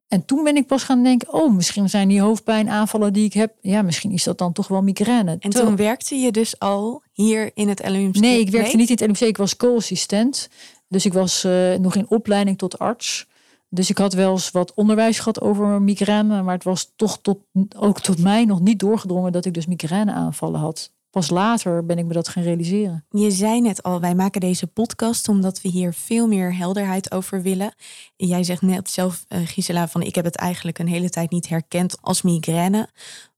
En 0.07 0.25
toen 0.25 0.43
ben 0.43 0.55
ik 0.55 0.67
pas 0.67 0.83
gaan 0.83 1.03
denken, 1.03 1.33
oh, 1.33 1.55
misschien 1.55 1.89
zijn 1.89 2.07
die 2.07 2.21
hoofdpijnaanvallen 2.21 3.13
die 3.13 3.25
ik 3.25 3.33
heb, 3.33 3.53
ja, 3.61 3.81
misschien 3.81 4.11
is 4.11 4.23
dat 4.23 4.37
dan 4.37 4.53
toch 4.53 4.67
wel 4.67 4.81
migraine. 4.81 5.37
En 5.39 5.49
toen 5.49 5.75
werkte 5.75 6.15
je 6.15 6.31
dus 6.31 6.59
al 6.59 7.03
hier 7.11 7.51
in 7.53 7.69
het 7.69 7.89
LUMC? 7.89 8.15
Nee, 8.15 8.39
ik 8.39 8.49
werkte 8.49 8.77
niet 8.77 8.89
in 8.89 8.95
het 8.95 9.05
LUMC. 9.05 9.29
Ik 9.29 9.37
was 9.37 9.55
co-assistent. 9.55 10.49
Dus 10.87 11.05
ik 11.05 11.13
was 11.13 11.43
eh, 11.43 11.73
nog 11.73 11.95
in 11.95 12.09
opleiding 12.09 12.57
tot 12.57 12.79
arts. 12.79 13.27
Dus 13.75 13.89
ik 13.89 13.97
had 13.97 14.13
wel 14.13 14.31
eens 14.31 14.51
wat 14.51 14.73
onderwijs 14.73 15.17
gehad 15.17 15.41
over 15.41 15.81
migraine. 15.81 16.41
Maar 16.41 16.53
het 16.53 16.63
was 16.63 16.93
toch 16.95 17.19
tot, 17.21 17.39
ook 17.77 17.99
tot 17.99 18.19
mij 18.19 18.45
nog 18.45 18.59
niet 18.59 18.79
doorgedrongen 18.79 19.31
dat 19.31 19.45
ik 19.45 19.53
dus 19.53 19.65
migraineaanvallen 19.65 20.59
had. 20.59 20.93
Pas 21.09 21.29
later 21.29 21.85
ben 21.85 21.97
ik 21.97 22.05
me 22.05 22.13
dat 22.13 22.27
gaan 22.27 22.43
realiseren. 22.43 23.05
Je 23.09 23.31
zei 23.31 23.61
net 23.61 23.83
al, 23.83 23.99
wij 23.99 24.15
maken 24.15 24.41
deze 24.41 24.67
podcast 24.67 25.27
omdat 25.27 25.61
we 25.61 25.69
hier 25.69 25.93
veel 25.93 26.27
meer 26.27 26.57
helderheid 26.57 27.11
over 27.11 27.41
willen. 27.41 27.73
Jij 28.15 28.43
zegt 28.43 28.61
net 28.61 28.89
zelf, 28.89 29.25
eh, 29.27 29.39
Gisela, 29.45 29.87
van 29.87 30.01
ik 30.01 30.15
heb 30.15 30.25
het 30.25 30.35
eigenlijk 30.35 30.79
een 30.79 30.87
hele 30.87 31.09
tijd 31.09 31.31
niet 31.31 31.47
herkend 31.47 31.97
als 32.01 32.21
migraine. 32.21 32.89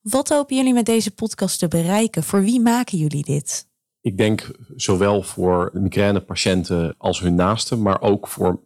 Wat 0.01 0.29
hopen 0.29 0.56
jullie 0.56 0.74
met 0.74 0.86
deze 0.86 1.12
podcast 1.12 1.60
te 1.60 1.67
bereiken? 1.67 2.24
Voor 2.24 2.41
wie 2.41 2.60
maken 2.60 2.98
jullie 2.98 3.24
dit? 3.24 3.67
Ik 4.01 4.17
denk 4.17 4.51
zowel 4.75 5.22
voor 5.22 5.70
migrainepatiënten 5.74 6.96
als 6.98 7.20
hun 7.20 7.36
naasten, 7.36 7.82
maar 7.82 8.01
ook 8.01 8.27
voor 8.27 8.62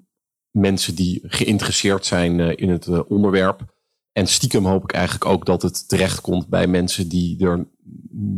mensen 0.51 0.96
die 0.96 1.20
geïnteresseerd 1.24 2.05
zijn 2.05 2.39
eh, 2.39 2.51
in 2.55 2.70
het 2.70 2.88
eh, 2.88 3.00
onderwerp. 3.08 3.79
En 4.12 4.27
stiekem 4.27 4.65
hoop 4.65 4.84
ik 4.84 4.93
eigenlijk 4.93 5.25
ook 5.25 5.46
dat 5.46 5.62
het 5.62 5.88
terechtkomt 5.89 6.48
bij 6.48 6.67
mensen 6.67 7.10
die 7.10 7.46
er 7.46 7.67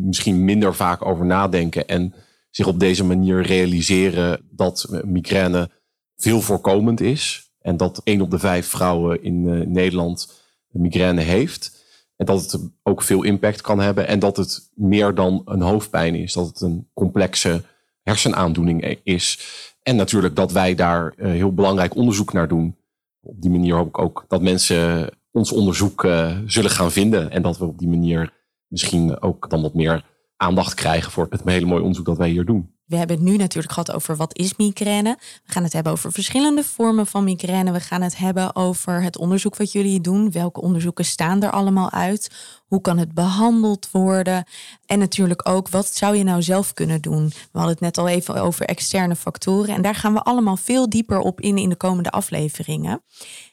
misschien 0.04 0.46
minder 0.46 0.76
vaak 0.76 1.06
over 1.06 1.26
nadenken 1.26 1.88
en 1.88 2.14
zich 2.50 2.68
op 2.68 2.80
deze 2.80 3.04
manier 3.04 3.42
realiseren 3.42 4.46
dat 4.52 5.02
migraine 5.06 5.70
veel 6.16 6.42
voorkomend 6.42 7.02
is. 7.02 7.52
En 7.60 7.78
dat 7.78 8.02
één 8.04 8.22
op 8.22 8.32
de 8.32 8.40
vijf 8.40 8.68
vrouwen 8.68 9.24
in 9.24 9.72
Nederland 9.72 10.44
migraine 10.68 11.22
heeft. 11.22 11.84
En 12.16 12.26
dat 12.26 12.42
het 12.42 12.70
ook 12.84 13.02
veel 13.02 13.24
impact 13.24 13.62
kan 13.62 13.80
hebben. 13.80 14.08
En 14.08 14.20
dat 14.20 14.38
het 14.38 14.70
meer 14.76 15.16
dan 15.16 15.42
een 15.46 15.62
hoofdpijn 15.62 16.16
is. 16.16 16.34
Dat 16.34 16.48
het 16.48 16.62
een 16.62 16.90
complexe 16.94 17.64
hersenaandoening 18.02 19.00
is. 19.04 19.40
En 19.84 19.96
natuurlijk 19.96 20.36
dat 20.36 20.52
wij 20.52 20.76
daar 20.76 21.14
uh, 21.18 21.26
heel 21.26 21.54
belangrijk 21.54 21.96
onderzoek 21.96 22.34
naar 22.34 22.48
doen. 22.48 22.76
Op 23.22 23.42
die 23.42 23.52
manier 23.52 23.76
hoop 23.76 23.88
ik 23.88 24.00
ook 24.00 24.26
dat 24.28 24.42
mensen 24.42 25.10
ons 25.32 25.52
onderzoek 25.52 26.04
uh, 26.04 26.38
zullen 26.46 26.72
gaan 26.72 26.92
vinden. 26.92 27.32
En 27.32 27.42
dat 27.42 27.58
we 27.58 27.66
op 27.66 27.80
die 27.80 27.88
manier 27.88 28.34
misschien 28.68 29.22
ook 29.22 29.50
dan 29.50 29.62
wat 29.62 29.74
meer 29.74 30.06
aandacht 30.38 30.74
krijgen 30.74 31.12
voor 31.12 31.28
het 31.30 31.42
hele 31.44 31.66
mooie 31.66 31.82
onderzoek 31.82 32.06
dat 32.06 32.18
wij 32.18 32.30
hier 32.30 32.46
doen. 32.46 32.73
We 32.94 33.00
hebben 33.00 33.18
het 33.18 33.26
nu 33.26 33.38
natuurlijk 33.38 33.74
gehad 33.74 33.92
over 33.92 34.16
wat 34.16 34.38
is 34.38 34.56
migraine. 34.56 35.18
We 35.46 35.54
gaan 35.54 35.64
het 35.64 35.74
hebben 35.74 35.92
over 35.92 36.12
verschillende 36.12 36.64
vormen 36.64 37.08
van 37.08 37.24
migraine. 37.24 37.72
We 37.72 37.80
gaan 37.80 38.02
het 38.02 38.18
hebben 38.18 38.56
over 38.56 39.02
het 39.02 39.18
onderzoek 39.18 39.56
wat 39.56 39.72
jullie 39.72 40.02
doen. 40.02 40.32
Welke 40.32 40.62
onderzoeken 40.62 41.06
staan 41.06 41.44
er 41.44 41.52
allemaal 41.52 41.92
uit? 41.92 42.32
Hoe 42.66 42.82
kan 42.82 42.98
het 42.98 43.14
behandeld 43.14 43.92
worden? 43.92 44.46
En 44.86 45.00
natuurlijk 45.00 45.50
ook, 45.50 45.70
wat 45.70 45.88
zou 45.88 46.16
je 46.16 46.24
nou 46.24 46.42
zelf 46.42 46.74
kunnen 46.74 47.02
doen? 47.02 47.28
We 47.28 47.60
hadden 47.60 47.72
het 47.72 47.80
net 47.80 47.98
al 47.98 48.08
even 48.08 48.36
over 48.36 48.66
externe 48.66 49.16
factoren. 49.16 49.76
En 49.76 49.82
daar 49.82 49.96
gaan 49.96 50.14
we 50.14 50.22
allemaal 50.22 50.58
veel 50.58 50.90
dieper 50.90 51.20
op 51.20 51.42
in 51.42 51.58
in 51.58 51.70
de 51.70 51.76
komende 51.76 52.10
afleveringen. 52.12 53.04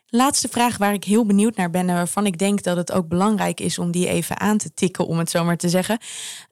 Laatste 0.06 0.48
vraag 0.48 0.76
waar 0.76 0.92
ik 0.92 1.04
heel 1.04 1.26
benieuwd 1.26 1.56
naar 1.56 1.70
ben 1.70 1.88
en 1.88 1.94
waarvan 1.94 2.26
ik 2.26 2.38
denk 2.38 2.62
dat 2.62 2.76
het 2.76 2.92
ook 2.92 3.08
belangrijk 3.08 3.60
is 3.60 3.78
om 3.78 3.90
die 3.90 4.08
even 4.08 4.40
aan 4.40 4.58
te 4.58 4.72
tikken, 4.74 5.06
om 5.06 5.18
het 5.18 5.30
zo 5.30 5.44
maar 5.44 5.56
te 5.56 5.68
zeggen. 5.68 5.98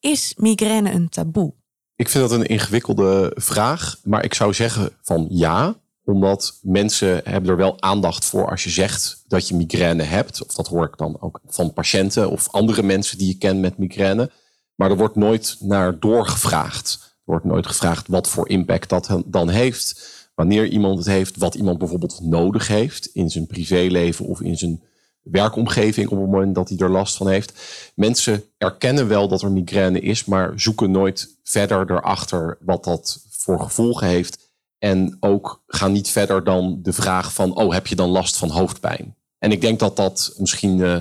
Is 0.00 0.34
migraine 0.36 0.90
een 0.90 1.08
taboe? 1.08 1.54
Ik 1.98 2.08
vind 2.08 2.28
dat 2.28 2.38
een 2.38 2.46
ingewikkelde 2.46 3.32
vraag, 3.34 3.96
maar 4.04 4.24
ik 4.24 4.34
zou 4.34 4.54
zeggen 4.54 4.90
van 5.02 5.26
ja, 5.30 5.74
omdat 6.04 6.58
mensen 6.62 7.20
hebben 7.24 7.50
er 7.50 7.56
wel 7.56 7.82
aandacht 7.82 8.24
voor 8.24 8.50
als 8.50 8.64
je 8.64 8.70
zegt 8.70 9.24
dat 9.26 9.48
je 9.48 9.54
migraine 9.54 10.02
hebt. 10.02 10.44
Of 10.44 10.54
dat 10.54 10.68
hoor 10.68 10.84
ik 10.84 10.96
dan 10.96 11.16
ook 11.20 11.40
van 11.46 11.72
patiënten 11.72 12.30
of 12.30 12.50
andere 12.50 12.82
mensen 12.82 13.18
die 13.18 13.28
je 13.28 13.38
kent 13.38 13.60
met 13.60 13.78
migraine. 13.78 14.30
Maar 14.74 14.90
er 14.90 14.96
wordt 14.96 15.16
nooit 15.16 15.56
naar 15.60 15.98
doorgevraagd. 15.98 16.98
Er 17.00 17.18
wordt 17.24 17.44
nooit 17.44 17.66
gevraagd 17.66 18.08
wat 18.08 18.28
voor 18.28 18.48
impact 18.48 18.88
dat 18.88 19.22
dan 19.26 19.48
heeft. 19.48 20.10
Wanneer 20.34 20.66
iemand 20.66 20.98
het 20.98 21.06
heeft, 21.06 21.36
wat 21.36 21.54
iemand 21.54 21.78
bijvoorbeeld 21.78 22.20
nodig 22.20 22.68
heeft 22.68 23.06
in 23.06 23.30
zijn 23.30 23.46
privéleven 23.46 24.24
of 24.24 24.40
in 24.40 24.58
zijn 24.58 24.82
werkomgeving 25.22 26.08
op 26.08 26.18
het 26.18 26.30
moment 26.30 26.54
dat 26.54 26.68
hij 26.68 26.78
er 26.78 26.90
last 26.90 27.16
van 27.16 27.28
heeft. 27.28 27.52
Mensen 27.94 28.44
erkennen 28.58 29.08
wel 29.08 29.28
dat 29.28 29.42
er 29.42 29.52
migraine 29.52 30.00
is, 30.00 30.24
maar 30.24 30.52
zoeken 30.60 30.90
nooit 30.90 31.38
verder 31.42 31.90
erachter 31.90 32.58
wat 32.60 32.84
dat 32.84 33.26
voor 33.28 33.60
gevolgen 33.60 34.06
heeft. 34.06 34.46
En 34.78 35.16
ook 35.20 35.62
gaan 35.66 35.92
niet 35.92 36.08
verder 36.08 36.44
dan 36.44 36.78
de 36.82 36.92
vraag 36.92 37.32
van, 37.32 37.56
oh, 37.56 37.72
heb 37.72 37.86
je 37.86 37.96
dan 37.96 38.08
last 38.08 38.36
van 38.36 38.50
hoofdpijn? 38.50 39.16
En 39.38 39.52
ik 39.52 39.60
denk 39.60 39.78
dat 39.78 39.96
dat 39.96 40.34
misschien 40.38 40.78
uh, 40.78 40.96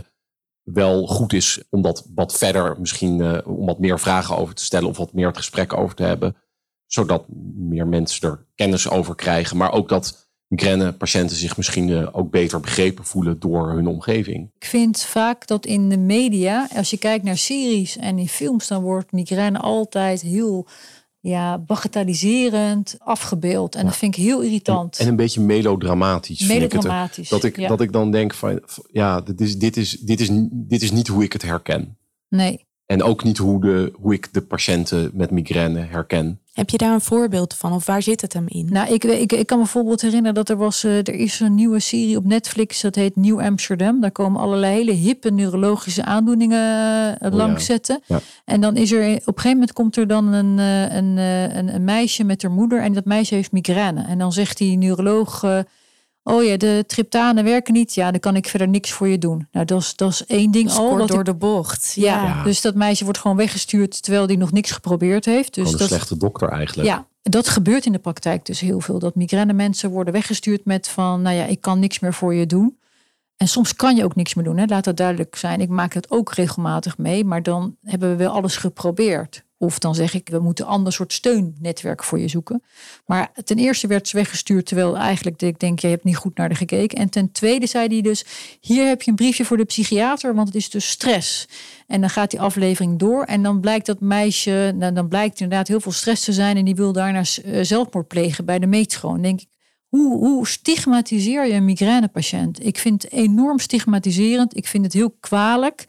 wel 0.64 1.08
goed 1.08 1.34
is 1.34 1.64
om 1.70 1.82
dat 1.82 2.06
wat 2.16 2.34
verder, 2.34 2.80
misschien 2.80 3.20
uh, 3.20 3.38
om 3.46 3.66
wat 3.66 3.80
meer 3.80 4.00
vragen 4.00 4.38
over 4.38 4.56
te 4.56 4.64
stellen 4.64 4.90
of 4.90 4.98
wat 4.98 5.14
meer 5.14 5.28
het 5.28 5.38
gesprek 5.38 5.74
over 5.74 5.96
te 5.96 6.04
hebben. 6.04 6.36
Zodat 6.86 7.26
meer 7.56 7.88
mensen 7.88 8.30
er 8.30 8.46
kennis 8.56 8.90
over 8.90 9.16
krijgen. 9.16 9.58
Maar 9.58 9.72
ook 9.72 9.90
dat 9.90 10.27
migraine-patiënten 10.48 11.38
zich 11.38 11.58
misschien 11.58 11.88
uh, 11.88 12.08
ook 12.12 12.32
beter 12.32 12.60
begrepen 12.60 13.06
voelen 13.06 13.40
door 13.40 13.72
hun 13.72 13.88
omgeving. 13.88 14.52
Ik 14.60 14.68
vind 14.68 15.04
vaak 15.04 15.48
dat 15.48 15.66
in 15.66 15.90
de 15.90 15.98
media, 15.98 16.68
als 16.76 16.90
je 16.90 16.98
kijkt 16.98 17.24
naar 17.24 17.38
series 17.38 17.98
en 17.98 18.18
in 18.18 18.28
films, 18.28 18.68
dan 18.68 18.82
wordt 18.82 19.12
migraine 19.12 19.60
altijd 19.60 20.22
heel 20.22 20.68
ja, 21.20 21.58
bagatelliserend 21.58 22.96
afgebeeld. 23.00 23.76
En 23.76 23.86
dat 23.86 23.98
vind 23.98 24.18
ik 24.18 24.24
heel 24.24 24.42
irritant. 24.42 24.98
En, 24.98 25.04
en 25.04 25.10
een 25.10 25.16
beetje 25.16 25.42
melodramatisch. 25.42 26.48
Melodramatisch. 26.48 27.30
dat, 27.30 27.44
ik, 27.44 27.68
dat 27.68 27.82
ik 27.82 27.92
dan 27.92 28.12
denk 28.12 28.34
van 28.34 28.62
ja, 28.92 29.22
dit 29.22 29.42
is, 29.42 29.58
dit, 29.58 29.78
is, 29.78 29.92
dit, 29.92 30.20
is, 30.20 30.30
dit 30.52 30.82
is 30.82 30.92
niet 30.92 31.08
hoe 31.08 31.24
ik 31.24 31.34
het 31.34 31.42
herken. 31.42 31.98
Nee. 32.30 32.67
En 32.88 33.04
ook 33.04 33.24
niet 33.24 33.38
hoe, 33.38 33.62
de, 33.62 33.92
hoe 34.02 34.14
ik 34.14 34.34
de 34.34 34.42
patiënten 34.42 35.12
met 35.14 35.32
migraine 35.32 35.80
herken. 35.80 36.40
Heb 36.54 36.70
je 36.70 36.78
daar 36.78 36.94
een 36.94 37.02
voorbeeld 37.02 37.54
van 37.54 37.74
of 37.74 37.86
waar 37.86 38.02
zit 38.02 38.22
het 38.22 38.34
hem 38.34 38.46
in? 38.48 38.68
Nou, 38.70 38.94
ik, 38.94 39.04
ik, 39.04 39.32
ik 39.32 39.48
kan 39.48 39.58
me 39.58 39.64
bijvoorbeeld 39.64 40.02
herinneren 40.02 40.34
dat 40.34 40.50
er 40.50 40.58
was, 40.58 40.84
er 40.84 41.10
is 41.10 41.40
een 41.40 41.56
nieuwe 41.56 41.80
serie 41.80 42.18
op 42.18 42.26
Netflix, 42.26 42.82
dat 42.82 42.96
heet 42.96 43.16
New 43.16 43.40
Amsterdam. 43.40 44.02
Daar 44.02 44.12
komen 44.12 44.42
allerlei 44.42 44.74
hele 44.74 44.92
hippe 44.92 45.32
neurologische 45.32 46.04
aandoeningen 46.04 47.18
uh, 47.24 47.32
langs 47.32 47.66
zetten. 47.66 48.02
Ja. 48.06 48.20
En 48.46 48.62
dan 48.62 48.76
is 48.76 48.92
er, 48.92 49.00
op 49.00 49.16
een 49.16 49.22
gegeven 49.26 49.52
moment 49.52 49.74
komt 49.74 49.98
er 49.98 50.08
dan 50.08 50.34
een, 50.34 50.58
een, 50.58 51.18
een, 51.18 51.76
een, 51.76 51.84
meisje 51.84 52.24
met 52.24 52.42
haar 52.42 52.52
moeder 52.52 52.82
en 52.82 52.94
dat 52.94 53.06
meisje 53.06 53.36
heeft 53.36 53.52
migraine. 53.52 54.04
En 54.04 54.18
dan 54.18 54.34
zegt 54.34 54.58
die 54.58 54.78
neuroloog, 54.78 55.44
oh 56.28 56.44
ja, 56.44 56.58
de 56.58 56.84
triptanen 56.88 57.44
werken 57.44 57.74
niet. 57.74 57.94
Ja, 57.94 58.12
dan 58.12 58.20
kan 58.20 58.36
ik 58.36 58.48
verder 58.48 58.68
niks 58.68 58.92
voor 58.92 59.08
je 59.08 59.18
doen. 59.18 59.48
Nou, 59.52 59.66
dat 59.66 59.82
is, 59.82 59.96
dat 59.96 60.12
is 60.12 60.26
één 60.26 60.52
ding 60.52 60.72
al. 60.72 60.98
Dat 60.98 61.08
door 61.08 61.24
de 61.24 61.34
bocht. 61.34 61.94
Ja, 61.96 62.44
dus 62.44 62.62
dat 62.62 62.76
meisje 62.76 63.04
wordt 63.04 63.20
gewoon 63.20 63.38
weggestuurd 63.38 64.04
terwijl 64.04 64.28
die 64.28 64.38
nog 64.38 64.52
niks 64.52 64.72
geprobeerd 64.72 65.26
heeft. 65.26 65.54
Dus 65.54 65.72
een 65.72 65.78
dat, 65.78 65.88
slechte 65.88 66.18
dokter 66.18 66.50
eigenlijk. 66.50 66.90
Ja, 66.90 67.06
dat 67.22 67.50
gebeurt 67.50 67.86
in 67.86 67.92
de 67.92 68.00
praktijk 68.00 68.46
dus 68.46 68.60
heel 68.60 68.80
veel. 68.80 69.00
Dat 69.00 69.16
migraine 69.16 69.54
mensen 69.54 69.90
worden 69.90 70.14
weggestuurd 70.14 70.66
met 70.66 70.88
van, 70.88 71.22
nou 71.22 71.36
ja, 71.36 71.46
ik 71.46 71.62
kan 71.62 71.80
niks 71.80 72.00
meer 72.00 72.14
voor 72.14 72.34
je 72.34 72.46
doen. 72.46 72.78
En 73.38 73.48
soms 73.48 73.76
kan 73.76 73.96
je 73.96 74.04
ook 74.04 74.16
niks 74.16 74.34
meer 74.34 74.46
doen. 74.46 74.58
Hè? 74.58 74.66
Laat 74.66 74.84
dat 74.84 74.98
duidelijk 74.98 75.36
zijn. 75.36 75.62
Ik 75.62 75.70
maak 75.70 75.94
het 75.94 76.12
ook 76.12 76.34
regelmatig 76.34 76.98
mee, 76.98 77.26
maar 77.26 77.44
dan 77.44 77.76
hebben 77.84 78.10
we 78.10 78.16
wel 78.16 78.32
alles 78.32 78.58
geprobeerd. 78.58 79.46
Of 79.60 79.80
dan 79.80 79.96
zeg 79.96 80.14
ik, 80.14 80.30
we 80.30 80.40
moeten 80.40 80.66
een 80.66 80.72
ander 80.72 80.94
soort 80.94 81.14
steunnetwerk 81.14 82.04
voor 82.04 82.20
je 82.20 82.28
zoeken. 82.28 82.64
Maar 83.06 83.32
ten 83.44 83.58
eerste 83.58 83.88
werd 83.88 84.08
ze 84.08 84.16
weggestuurd, 84.16 84.66
terwijl 84.66 84.98
eigenlijk 84.98 85.42
ik 85.42 85.60
denk, 85.60 85.80
je 85.80 85.88
hebt 85.88 86.04
niet 86.04 86.16
goed 86.16 86.38
naar 86.38 86.50
de 86.50 86.56
gekeken. 86.56 86.98
En 86.98 87.10
ten 87.10 87.32
tweede 87.32 87.68
zei 87.68 87.88
hij 87.88 88.02
dus, 88.02 88.26
hier 88.62 88.88
heb 88.88 89.02
je 89.02 89.10
een 89.10 89.16
briefje 89.16 89.46
voor 89.46 89.58
de 89.58 89.66
psychiater, 89.66 90.36
want 90.36 90.48
het 90.48 90.58
is 90.58 90.70
dus 90.70 90.90
stress. 90.90 91.48
En 91.88 92.02
dan 92.02 92.10
gaat 92.10 92.32
die 92.32 92.42
aflevering 92.42 93.00
door 93.00 93.24
en 93.24 93.44
dan 93.44 93.60
blijkt 93.60 93.86
dat 93.86 94.00
meisje, 94.00 94.74
nou, 94.76 94.94
dan 94.94 95.08
blijkt 95.08 95.40
inderdaad 95.40 95.68
heel 95.68 95.82
veel 95.82 95.92
stress 95.92 96.24
te 96.24 96.34
zijn 96.34 96.58
en 96.58 96.66
die 96.66 96.76
wil 96.76 96.92
daarna 96.92 97.22
eh, 97.44 97.64
zelfmoord 97.64 98.08
plegen 98.08 98.46
bij 98.46 98.60
de 98.60 98.68
meetschoon. 98.68 99.22
denk 99.22 99.42
ik, 99.42 99.48
hoe, 99.90 100.48
stigmatiseer 100.48 101.48
je 101.48 101.54
een 101.54 101.66
migrainepatiënt? 101.66 102.66
Ik 102.66 102.78
vind 102.78 103.02
het 103.02 103.12
enorm 103.12 103.60
stigmatiserend. 103.60 104.58
Ik 104.58 104.68
vind 104.68 104.84
het 104.84 104.94
heel 104.94 105.16
kwalijk 105.20 105.86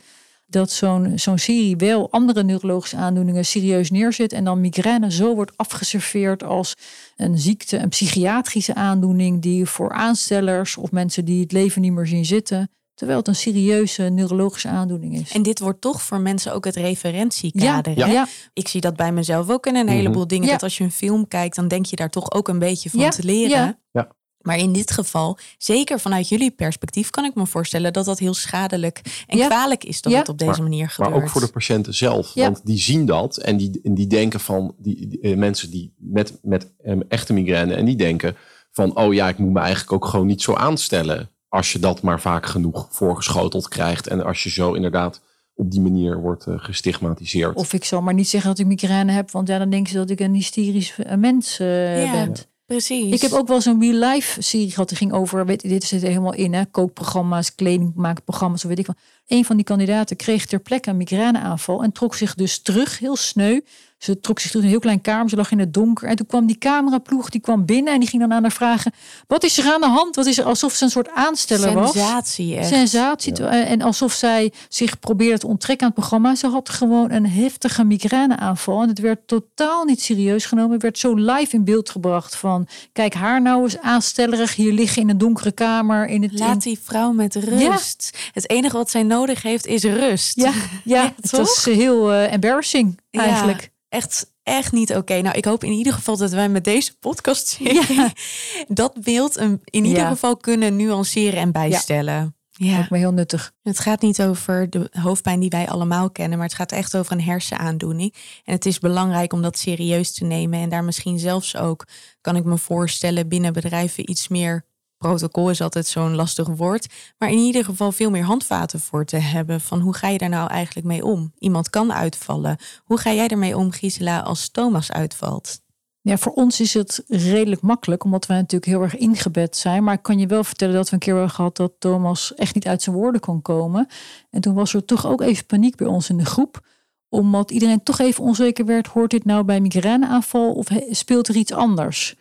dat 0.46 0.70
zo'n 0.70 1.18
zo'n 1.18 1.38
serie 1.38 1.76
wel 1.76 2.10
andere 2.10 2.44
neurologische 2.44 2.96
aandoeningen 2.96 3.44
serieus 3.44 3.90
neerzet 3.90 4.32
en 4.32 4.44
dan 4.44 4.60
migraine 4.60 5.12
zo 5.12 5.34
wordt 5.34 5.56
afgeserveerd 5.56 6.42
als 6.42 6.74
een 7.16 7.38
ziekte, 7.38 7.76
een 7.76 7.88
psychiatrische 7.88 8.74
aandoening 8.74 9.42
die 9.42 9.66
voor 9.66 9.92
aanstellers 9.92 10.76
of 10.76 10.92
mensen 10.92 11.24
die 11.24 11.40
het 11.40 11.52
leven 11.52 11.82
niet 11.82 11.92
meer 11.92 12.06
zien 12.06 12.24
zitten, 12.24 12.70
terwijl 12.98 13.18
het 13.18 13.28
een 13.28 13.34
serieuze 13.34 14.02
neurologische 14.02 14.68
aandoening 14.68 15.14
is. 15.14 15.32
En 15.32 15.42
dit 15.42 15.58
wordt 15.58 15.80
toch 15.80 16.02
voor 16.02 16.20
mensen 16.20 16.54
ook 16.54 16.64
het 16.64 16.76
referentiekader. 16.76 17.98
Ja, 17.98 18.06
ja. 18.06 18.26
Ik 18.52 18.68
zie 18.68 18.80
dat 18.80 18.96
bij 18.96 19.12
mezelf 19.12 19.50
ook 19.50 19.66
in 19.66 19.76
een 19.76 19.88
heleboel 19.88 20.20
mhm. 20.20 20.28
dingen. 20.28 20.48
Dat 20.48 20.62
als 20.62 20.78
je 20.78 20.84
een 20.84 20.92
film 20.92 21.28
kijkt, 21.28 21.56
dan 21.56 21.68
denk 21.68 21.86
je 21.86 21.96
daar 21.96 22.10
toch 22.10 22.32
ook 22.32 22.48
een 22.48 22.58
beetje 22.58 22.90
van 22.90 23.10
te 23.10 23.24
leren. 23.24 23.78
Ja. 23.90 24.08
Maar 24.38 24.58
in 24.58 24.72
dit 24.72 24.90
geval, 24.90 25.38
zeker 25.58 26.00
vanuit 26.00 26.28
jullie 26.28 26.50
perspectief, 26.50 27.10
kan 27.10 27.24
ik 27.24 27.34
me 27.34 27.46
voorstellen 27.46 27.92
dat 27.92 28.04
dat 28.04 28.18
heel 28.18 28.34
schadelijk 28.34 29.24
en 29.26 29.38
kwalijk 29.38 29.84
is 29.84 30.00
dat 30.02 30.12
het 30.12 30.28
op 30.28 30.38
deze 30.38 30.62
manier 30.62 30.88
gebeurt. 30.88 31.14
Maar 31.14 31.22
ook 31.22 31.28
voor 31.28 31.40
de 31.40 31.48
patiënten 31.48 31.94
zelf. 31.94 32.34
Want 32.34 32.60
die 32.64 32.78
zien 32.78 33.06
dat 33.06 33.36
en 33.36 33.56
die, 33.56 33.80
en 33.82 33.94
die 33.94 34.06
denken 34.06 34.40
van 34.40 34.74
die, 34.78 35.06
die 35.08 35.20
eh, 35.20 35.36
mensen 35.36 35.70
die 35.70 35.94
met, 35.96 36.38
met 36.42 36.72
um, 36.84 37.02
echte 37.08 37.32
migraine 37.32 37.74
en 37.74 37.84
die 37.84 37.96
denken 37.96 38.36
van 38.70 38.96
oh 38.96 39.14
ja, 39.14 39.28
ik 39.28 39.38
moet 39.38 39.52
me 39.52 39.60
eigenlijk 39.60 39.92
ook 39.92 40.06
gewoon 40.06 40.26
niet 40.26 40.42
zo 40.42 40.54
aanstellen. 40.54 41.30
Als 41.48 41.72
je 41.72 41.78
dat 41.78 42.02
maar 42.02 42.20
vaak 42.20 42.46
genoeg 42.46 42.88
voorgeschoteld 42.90 43.68
krijgt. 43.68 44.06
En 44.06 44.24
als 44.24 44.42
je 44.42 44.50
zo 44.50 44.72
inderdaad 44.72 45.20
op 45.54 45.70
die 45.70 45.80
manier 45.80 46.20
wordt 46.20 46.46
uh, 46.46 46.54
gestigmatiseerd. 46.58 47.56
Of 47.56 47.72
ik 47.72 47.84
zal 47.84 48.02
maar 48.02 48.14
niet 48.14 48.28
zeggen 48.28 48.50
dat 48.50 48.58
ik 48.58 48.66
migraine 48.66 49.12
heb, 49.12 49.30
want 49.30 49.48
ja, 49.48 49.58
dan 49.58 49.70
denken 49.70 49.92
ze 49.92 49.98
dat 49.98 50.10
ik 50.10 50.20
een 50.20 50.34
hysterisch 50.34 50.98
eh, 50.98 51.16
mens 51.16 51.60
uh, 51.60 51.66
ben. 52.12 52.34
Precies. 52.66 53.14
Ik 53.14 53.20
heb 53.20 53.32
ook 53.32 53.48
wel 53.48 53.60
zo'n 53.60 53.80
real 53.80 54.10
life 54.12 54.42
serie 54.42 54.70
gehad. 54.70 54.88
Die 54.88 54.98
ging 54.98 55.12
over, 55.12 55.46
weet, 55.46 55.60
dit 55.60 55.84
zit 55.84 56.02
er 56.02 56.08
helemaal 56.08 56.34
in, 56.34 56.54
hè, 56.54 56.66
kookprogramma's, 56.66 57.54
kledingmaakprogramma's, 57.54 58.60
zo 58.60 58.68
weet 58.68 58.78
ik 58.78 58.86
wat. 58.86 58.96
Een 59.28 59.44
van 59.44 59.56
die 59.56 59.64
kandidaten 59.64 60.16
kreeg 60.16 60.46
ter 60.46 60.60
plekke 60.60 60.90
een 60.90 60.96
migraineaanval 60.96 61.82
en 61.82 61.92
trok 61.92 62.14
zich 62.14 62.34
dus 62.34 62.58
terug, 62.58 62.98
heel 62.98 63.16
sneu, 63.16 63.60
ze 63.98 64.20
trok 64.20 64.38
zich 64.38 64.50
terug 64.50 64.64
in 64.64 64.68
een 64.68 64.74
heel 64.74 64.84
klein 64.84 65.00
kamer. 65.00 65.28
Ze 65.28 65.36
lag 65.36 65.50
in 65.50 65.58
het 65.58 65.74
donker. 65.74 66.08
En 66.08 66.16
toen 66.16 66.26
kwam 66.26 66.46
die 66.46 66.58
cameraploeg, 66.58 67.30
die 67.30 67.40
kwam 67.40 67.64
binnen. 67.64 67.92
En 67.92 68.00
die 68.00 68.08
ging 68.08 68.22
dan 68.22 68.32
aan 68.32 68.42
haar 68.42 68.52
vragen, 68.52 68.92
wat 69.26 69.44
is 69.44 69.58
er 69.58 69.72
aan 69.72 69.80
de 69.80 69.86
hand? 69.86 70.16
Wat 70.16 70.26
is 70.26 70.38
er? 70.38 70.44
Alsof 70.44 70.72
ze 70.72 70.84
een 70.84 70.90
soort 70.90 71.10
aansteller 71.14 71.72
was. 71.72 71.92
Sensatie, 71.92 72.64
Sensatie. 72.64 73.44
En 73.44 73.82
alsof 73.82 74.12
zij 74.12 74.52
zich 74.68 74.98
probeerde 74.98 75.38
te 75.38 75.46
onttrekken 75.46 75.86
aan 75.86 75.92
het 75.92 76.00
programma. 76.00 76.34
Ze 76.34 76.46
had 76.46 76.68
gewoon 76.68 77.10
een 77.10 77.26
heftige 77.26 77.84
migraineaanval. 77.84 78.82
En 78.82 78.88
het 78.88 78.98
werd 78.98 79.28
totaal 79.28 79.84
niet 79.84 80.00
serieus 80.00 80.44
genomen. 80.44 80.72
Het 80.72 80.82
werd 80.82 80.98
zo 80.98 81.14
live 81.14 81.56
in 81.56 81.64
beeld 81.64 81.90
gebracht 81.90 82.36
van... 82.36 82.66
Kijk, 82.92 83.14
haar 83.14 83.42
nou 83.42 83.62
eens 83.62 83.78
aanstellerig 83.78 84.54
hier 84.54 84.72
liggen 84.72 85.02
in 85.02 85.08
een 85.08 85.18
donkere 85.18 85.52
kamer. 85.52 86.06
In 86.06 86.22
het, 86.22 86.38
Laat 86.38 86.62
die 86.62 86.78
vrouw 86.82 87.12
met 87.12 87.34
rust. 87.34 88.18
Het 88.32 88.50
enige 88.50 88.76
wat 88.76 88.90
zij 88.90 89.02
nodig 89.02 89.17
nodig 89.18 89.42
heeft 89.42 89.66
is 89.66 89.82
rust. 89.82 90.36
Ja, 90.36 90.52
ja, 90.52 90.54
Ja, 90.84 91.14
het 91.20 91.30
toch? 91.30 91.40
was 91.40 91.64
heel 91.64 92.12
eh, 92.12 92.32
embarrassing 92.32 93.00
Ja. 93.10 93.22
eigenlijk. 93.22 93.70
Echt, 93.88 94.32
echt 94.42 94.72
niet 94.72 94.94
oké. 94.94 95.20
Nou, 95.20 95.36
ik 95.36 95.44
hoop 95.44 95.64
in 95.64 95.72
ieder 95.72 95.92
geval 95.92 96.16
dat 96.16 96.30
wij 96.30 96.48
met 96.48 96.64
deze 96.64 96.96
podcast 96.98 97.56
Ja. 97.62 98.12
dat 98.68 98.92
beeld 99.02 99.36
een, 99.36 99.60
in 99.64 99.84
ieder 99.84 100.06
geval 100.06 100.36
kunnen 100.36 100.76
nuanceren 100.76 101.40
en 101.40 101.52
bijstellen. 101.52 102.32
Ja. 102.50 102.72
Lijkt 102.72 102.90
me 102.90 102.98
heel 102.98 103.12
nuttig. 103.12 103.52
Het 103.62 103.78
gaat 103.78 104.00
niet 104.02 104.22
over 104.22 104.70
de 104.70 104.90
hoofdpijn 104.92 105.40
die 105.40 105.48
wij 105.50 105.68
allemaal 105.68 106.10
kennen, 106.10 106.38
maar 106.38 106.46
het 106.46 106.56
gaat 106.56 106.72
echt 106.72 106.96
over 106.96 107.12
een 107.12 107.22
hersenaandoening. 107.22 108.14
En 108.44 108.54
het 108.54 108.66
is 108.66 108.78
belangrijk 108.78 109.32
om 109.32 109.42
dat 109.42 109.58
serieus 109.58 110.12
te 110.14 110.24
nemen 110.24 110.60
en 110.60 110.68
daar 110.68 110.84
misschien 110.84 111.18
zelfs 111.18 111.56
ook, 111.56 111.86
kan 112.20 112.36
ik 112.36 112.44
me 112.44 112.58
voorstellen, 112.58 113.28
binnen 113.28 113.52
bedrijven 113.52 114.10
iets 114.10 114.28
meer. 114.28 114.64
Protocol 114.98 115.50
is 115.50 115.60
altijd 115.60 115.86
zo'n 115.86 116.14
lastig 116.14 116.46
woord, 116.46 116.86
maar 117.18 117.30
in 117.30 117.38
ieder 117.38 117.64
geval 117.64 117.92
veel 117.92 118.10
meer 118.10 118.24
handvaten 118.24 118.80
voor 118.80 119.04
te 119.04 119.16
hebben. 119.16 119.60
Van 119.60 119.80
hoe 119.80 119.94
ga 119.94 120.08
je 120.08 120.18
daar 120.18 120.28
nou 120.28 120.50
eigenlijk 120.50 120.86
mee 120.86 121.04
om? 121.04 121.32
Iemand 121.38 121.70
kan 121.70 121.92
uitvallen. 121.92 122.56
Hoe 122.84 122.98
ga 122.98 123.12
jij 123.12 123.28
ermee 123.28 123.56
om, 123.56 123.70
Gisela, 123.70 124.20
als 124.20 124.50
Thomas 124.50 124.92
uitvalt? 124.92 125.60
Ja, 126.00 126.16
voor 126.16 126.32
ons 126.32 126.60
is 126.60 126.74
het 126.74 127.04
redelijk 127.08 127.60
makkelijk, 127.60 128.04
omdat 128.04 128.26
wij 128.26 128.36
natuurlijk 128.36 128.72
heel 128.72 128.82
erg 128.82 128.96
ingebed 128.96 129.56
zijn. 129.56 129.84
Maar 129.84 129.94
ik 129.94 130.02
kan 130.02 130.18
je 130.18 130.26
wel 130.26 130.44
vertellen 130.44 130.74
dat 130.74 130.88
we 130.88 130.92
een 130.92 130.98
keer 130.98 131.14
hebben 131.14 131.30
gehad 131.30 131.56
dat 131.56 131.72
Thomas 131.78 132.34
echt 132.34 132.54
niet 132.54 132.66
uit 132.66 132.82
zijn 132.82 132.96
woorden 132.96 133.20
kon 133.20 133.42
komen. 133.42 133.86
En 134.30 134.40
toen 134.40 134.54
was 134.54 134.74
er 134.74 134.84
toch 134.84 135.06
ook 135.06 135.20
even 135.20 135.46
paniek 135.46 135.76
bij 135.76 135.86
ons 135.86 136.08
in 136.08 136.16
de 136.16 136.24
groep. 136.24 136.60
Omdat 137.08 137.50
iedereen 137.50 137.82
toch 137.82 137.98
even 137.98 138.24
onzeker 138.24 138.64
werd, 138.64 138.86
hoort 138.86 139.10
dit 139.10 139.24
nou 139.24 139.44
bij 139.44 139.60
migraineaanval 139.60 140.52
of 140.52 140.66
speelt 140.90 141.28
er 141.28 141.36
iets 141.36 141.52
anders? 141.52 142.16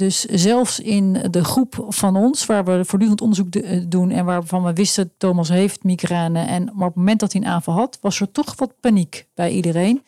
Dus 0.00 0.20
zelfs 0.24 0.80
in 0.80 1.12
de 1.30 1.44
groep 1.44 1.84
van 1.88 2.16
ons, 2.16 2.46
waar 2.46 2.64
we 2.64 2.84
voortdurend 2.84 3.20
onderzoek 3.20 3.54
eh, 3.54 3.80
doen 3.88 4.10
en 4.10 4.24
waarvan 4.24 4.64
we 4.64 4.72
wisten 4.72 5.12
Thomas 5.16 5.48
heeft 5.48 5.84
migraine. 5.84 6.40
En 6.40 6.64
maar 6.64 6.86
op 6.86 6.94
het 6.94 6.94
moment 6.94 7.20
dat 7.20 7.32
hij 7.32 7.40
een 7.40 7.46
aanval 7.46 7.74
had, 7.74 7.98
was 8.00 8.20
er 8.20 8.32
toch 8.32 8.54
wat 8.56 8.80
paniek 8.80 9.26
bij 9.34 9.50
iedereen. 9.50 10.02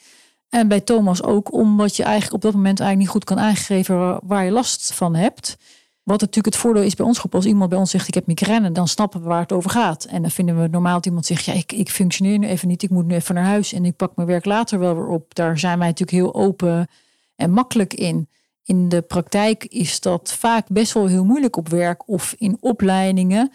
En 0.48 0.68
bij 0.68 0.80
Thomas 0.80 1.22
ook, 1.22 1.52
omdat 1.52 1.96
je 1.96 2.02
eigenlijk 2.02 2.34
op 2.34 2.40
dat 2.40 2.52
moment 2.52 2.80
eigenlijk 2.80 2.98
niet 2.98 3.08
goed 3.08 3.36
kan 3.36 3.46
aangeven 3.46 3.98
waar, 3.98 4.20
waar 4.22 4.44
je 4.44 4.50
last 4.50 4.94
van 4.94 5.14
hebt. 5.14 5.56
Wat 6.02 6.20
natuurlijk 6.20 6.54
het 6.54 6.56
voordeel 6.56 6.82
is 6.82 6.94
bij 6.94 7.06
ons 7.06 7.18
groep, 7.18 7.34
als 7.34 7.44
iemand 7.44 7.70
bij 7.70 7.78
ons 7.78 7.90
zegt 7.90 8.08
ik 8.08 8.14
heb 8.14 8.26
migraine, 8.26 8.72
dan 8.72 8.88
snappen 8.88 9.20
we 9.20 9.26
waar 9.26 9.40
het 9.40 9.52
over 9.52 9.70
gaat. 9.70 10.04
En 10.04 10.22
dan 10.22 10.30
vinden 10.30 10.60
we 10.60 10.68
normaal 10.68 10.94
dat 10.94 11.06
iemand 11.06 11.26
zegt, 11.26 11.44
ja, 11.44 11.52
ik, 11.52 11.72
ik 11.72 11.90
functioneer 11.90 12.38
nu 12.38 12.46
even 12.46 12.68
niet, 12.68 12.82
ik 12.82 12.90
moet 12.90 13.06
nu 13.06 13.14
even 13.14 13.34
naar 13.34 13.44
huis 13.44 13.72
en 13.72 13.84
ik 13.84 13.96
pak 13.96 14.16
mijn 14.16 14.28
werk 14.28 14.44
later 14.44 14.78
wel 14.78 14.94
weer 14.94 15.08
op. 15.08 15.34
Daar 15.34 15.58
zijn 15.58 15.78
wij 15.78 15.88
natuurlijk 15.88 16.18
heel 16.18 16.34
open 16.34 16.88
en 17.36 17.50
makkelijk 17.50 17.94
in. 17.94 18.28
In 18.64 18.88
de 18.88 19.00
praktijk 19.02 19.64
is 19.64 20.00
dat 20.00 20.32
vaak 20.38 20.66
best 20.68 20.92
wel 20.92 21.06
heel 21.06 21.24
moeilijk 21.24 21.56
op 21.56 21.68
werk 21.68 22.08
of 22.08 22.34
in 22.38 22.56
opleidingen. 22.60 23.52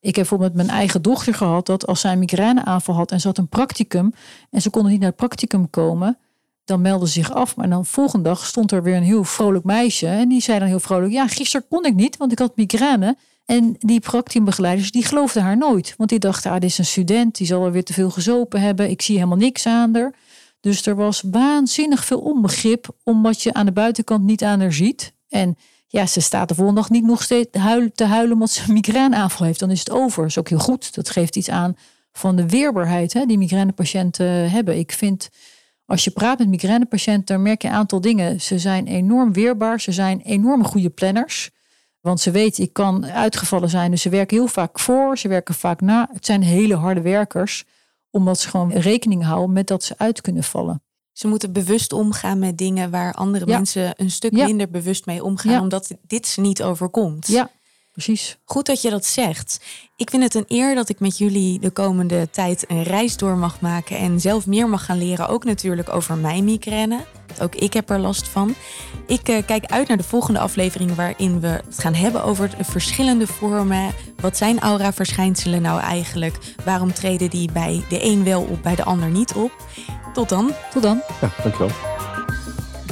Ik 0.00 0.04
heb 0.04 0.14
bijvoorbeeld 0.14 0.54
met 0.54 0.66
mijn 0.66 0.78
eigen 0.78 1.02
dochter 1.02 1.34
gehad 1.34 1.66
dat 1.66 1.86
als 1.86 2.00
zij 2.00 2.12
een 2.12 2.18
migraineaanval 2.18 2.94
had 2.94 3.10
en 3.10 3.20
ze 3.20 3.26
had 3.26 3.38
een 3.38 3.48
practicum 3.48 4.14
en 4.50 4.62
ze 4.62 4.70
konden 4.70 4.90
niet 4.90 5.00
naar 5.00 5.08
het 5.08 5.18
practicum 5.18 5.70
komen, 5.70 6.18
dan 6.64 6.80
meldde 6.80 7.06
ze 7.06 7.12
zich 7.12 7.32
af. 7.32 7.56
Maar 7.56 7.68
dan 7.68 7.86
volgende 7.86 8.28
dag 8.28 8.46
stond 8.46 8.72
er 8.72 8.82
weer 8.82 8.96
een 8.96 9.02
heel 9.02 9.24
vrolijk 9.24 9.64
meisje. 9.64 10.06
En 10.06 10.28
die 10.28 10.42
zei 10.42 10.58
dan 10.58 10.68
heel 10.68 10.80
vrolijk, 10.80 11.12
ja, 11.12 11.26
gisteren 11.26 11.66
kon 11.68 11.84
ik 11.84 11.94
niet, 11.94 12.16
want 12.16 12.32
ik 12.32 12.38
had 12.38 12.56
migraine. 12.56 13.16
En 13.44 13.76
die 13.78 14.00
practicumbegeeleiders, 14.00 14.90
die 14.90 15.04
geloofden 15.04 15.42
haar 15.42 15.56
nooit. 15.56 15.94
Want 15.96 16.10
die 16.10 16.18
dachten, 16.18 16.50
ah, 16.50 16.60
dit 16.60 16.70
is 16.70 16.78
een 16.78 16.84
student, 16.84 17.36
die 17.36 17.46
zal 17.46 17.60
wel 17.60 17.70
weer 17.70 17.84
te 17.84 17.92
veel 17.92 18.10
gezopen 18.10 18.60
hebben. 18.60 18.90
Ik 18.90 19.02
zie 19.02 19.14
helemaal 19.14 19.38
niks 19.38 19.66
aan 19.66 19.94
haar. 19.94 20.14
Dus 20.60 20.86
er 20.86 20.96
was 20.96 21.22
waanzinnig 21.30 22.04
veel 22.04 22.20
onbegrip, 22.20 22.88
omdat 23.02 23.42
je 23.42 23.54
aan 23.54 23.66
de 23.66 23.72
buitenkant 23.72 24.24
niet 24.24 24.42
aan 24.42 24.60
haar 24.60 24.72
ziet. 24.72 25.12
En 25.28 25.56
ja, 25.86 26.06
ze 26.06 26.20
staat 26.20 26.48
de 26.48 26.54
volgende 26.54 26.80
dag 26.80 26.90
niet 26.90 27.04
nog 27.04 27.22
steeds 27.22 27.48
te 27.94 28.04
huilen, 28.04 28.32
omdat 28.32 28.50
ze 28.50 28.62
een 28.66 28.72
migraineaanval 28.72 29.46
heeft. 29.46 29.60
Dan 29.60 29.70
is 29.70 29.78
het 29.78 29.90
over. 29.90 30.20
Dat 30.22 30.30
is 30.30 30.38
ook 30.38 30.48
heel 30.48 30.58
goed. 30.58 30.94
Dat 30.94 31.10
geeft 31.10 31.36
iets 31.36 31.50
aan 31.50 31.76
van 32.12 32.36
de 32.36 32.48
weerbaarheid 32.48 33.12
hè, 33.12 33.26
die 33.26 33.38
migrainepatiënten 33.38 34.50
hebben. 34.50 34.78
Ik 34.78 34.92
vind, 34.92 35.28
als 35.84 36.04
je 36.04 36.10
praat 36.10 36.38
met 36.38 36.48
migrainepatiënten, 36.48 37.34
dan 37.34 37.42
merk 37.42 37.62
je 37.62 37.68
een 37.68 37.74
aantal 37.74 38.00
dingen. 38.00 38.40
Ze 38.40 38.58
zijn 38.58 38.86
enorm 38.86 39.32
weerbaar. 39.32 39.80
Ze 39.80 39.92
zijn 39.92 40.20
enorme 40.20 40.64
goede 40.64 40.90
planners. 40.90 41.50
Want 42.00 42.20
ze 42.20 42.30
weten, 42.30 42.64
ik 42.64 42.72
kan 42.72 43.06
uitgevallen 43.06 43.68
zijn. 43.68 43.90
Dus 43.90 44.02
ze 44.02 44.08
werken 44.08 44.36
heel 44.36 44.46
vaak 44.46 44.78
voor. 44.78 45.18
Ze 45.18 45.28
werken 45.28 45.54
vaak 45.54 45.80
na. 45.80 46.08
Het 46.12 46.26
zijn 46.26 46.42
hele 46.42 46.74
harde 46.74 47.00
werkers. 47.00 47.64
Omdat 48.10 48.38
ze 48.40 48.48
gewoon 48.48 48.72
rekening 48.72 49.24
houden 49.24 49.52
met 49.52 49.66
dat 49.66 49.84
ze 49.84 49.94
uit 49.98 50.20
kunnen 50.20 50.44
vallen. 50.44 50.82
Ze 51.12 51.28
moeten 51.28 51.52
bewust 51.52 51.92
omgaan 51.92 52.38
met 52.38 52.58
dingen 52.58 52.90
waar 52.90 53.14
andere 53.14 53.46
Ja. 53.46 53.56
mensen 53.56 53.92
een 53.96 54.10
stuk 54.10 54.36
Ja. 54.36 54.44
minder 54.44 54.70
bewust 54.70 55.06
mee 55.06 55.24
omgaan, 55.24 55.60
omdat 55.62 55.90
dit 56.06 56.26
ze 56.26 56.40
niet 56.40 56.62
overkomt. 56.62 57.26
Ja, 57.26 57.50
precies. 58.04 58.36
Goed 58.44 58.66
dat 58.66 58.82
je 58.82 58.90
dat 58.90 59.04
zegt. 59.04 59.60
Ik 59.96 60.10
vind 60.10 60.22
het 60.22 60.34
een 60.34 60.44
eer 60.48 60.74
dat 60.74 60.88
ik 60.88 61.00
met 61.00 61.18
jullie 61.18 61.60
de 61.60 61.70
komende 61.70 62.30
tijd 62.30 62.64
een 62.68 62.82
reis 62.82 63.16
door 63.16 63.36
mag 63.36 63.60
maken 63.60 63.96
en 63.96 64.20
zelf 64.20 64.46
meer 64.46 64.68
mag 64.68 64.84
gaan 64.84 64.98
leren. 64.98 65.28
Ook 65.28 65.44
natuurlijk 65.44 65.88
over 65.88 66.16
mijn 66.16 66.44
migraine. 66.44 67.04
Ook 67.40 67.54
ik 67.54 67.72
heb 67.72 67.90
er 67.90 67.98
last 67.98 68.28
van. 68.28 68.54
Ik 69.06 69.28
eh, 69.28 69.46
kijk 69.46 69.64
uit 69.64 69.88
naar 69.88 69.96
de 69.96 70.02
volgende 70.02 70.38
aflevering 70.38 70.94
waarin 70.94 71.40
we 71.40 71.46
het 71.46 71.78
gaan 71.78 71.94
hebben 71.94 72.24
over 72.24 72.56
de 72.56 72.64
verschillende 72.64 73.26
vormen. 73.26 73.94
Wat 74.20 74.36
zijn 74.36 74.60
aura-verschijnselen 74.60 75.62
nou 75.62 75.80
eigenlijk? 75.80 76.38
Waarom 76.64 76.92
treden 76.92 77.30
die 77.30 77.52
bij 77.52 77.84
de 77.88 78.04
een 78.04 78.24
wel 78.24 78.42
op, 78.42 78.62
bij 78.62 78.74
de 78.74 78.84
ander 78.84 79.08
niet 79.08 79.32
op? 79.32 79.52
Tot 80.12 80.28
dan. 80.28 80.52
Tot 80.72 80.82
dan. 80.82 81.00
Ja, 81.20 81.30
dankjewel. 81.42 81.76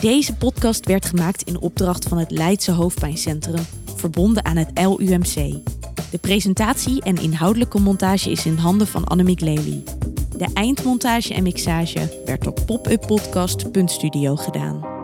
Deze 0.00 0.34
podcast 0.34 0.86
werd 0.86 1.06
gemaakt 1.06 1.42
in 1.42 1.60
opdracht 1.60 2.08
van 2.08 2.18
het 2.18 2.30
Leidse 2.30 2.72
Hoofdpijncentrum, 2.72 3.64
verbonden 4.12 4.44
aan 4.44 4.56
het 4.56 4.70
LUMC. 4.74 5.34
De 6.10 6.18
presentatie 6.20 7.02
en 7.02 7.16
inhoudelijke 7.16 7.80
montage 7.80 8.30
is 8.30 8.46
in 8.46 8.56
handen 8.56 8.86
van 8.86 9.04
Annemiek 9.04 9.40
Lely. 9.40 9.82
De 10.36 10.48
eindmontage 10.54 11.34
en 11.34 11.42
mixage 11.42 12.22
werd 12.24 12.44
door 12.44 12.60
pop-up 12.66 13.06
podcast.studio 13.06 14.36
gedaan. 14.36 14.95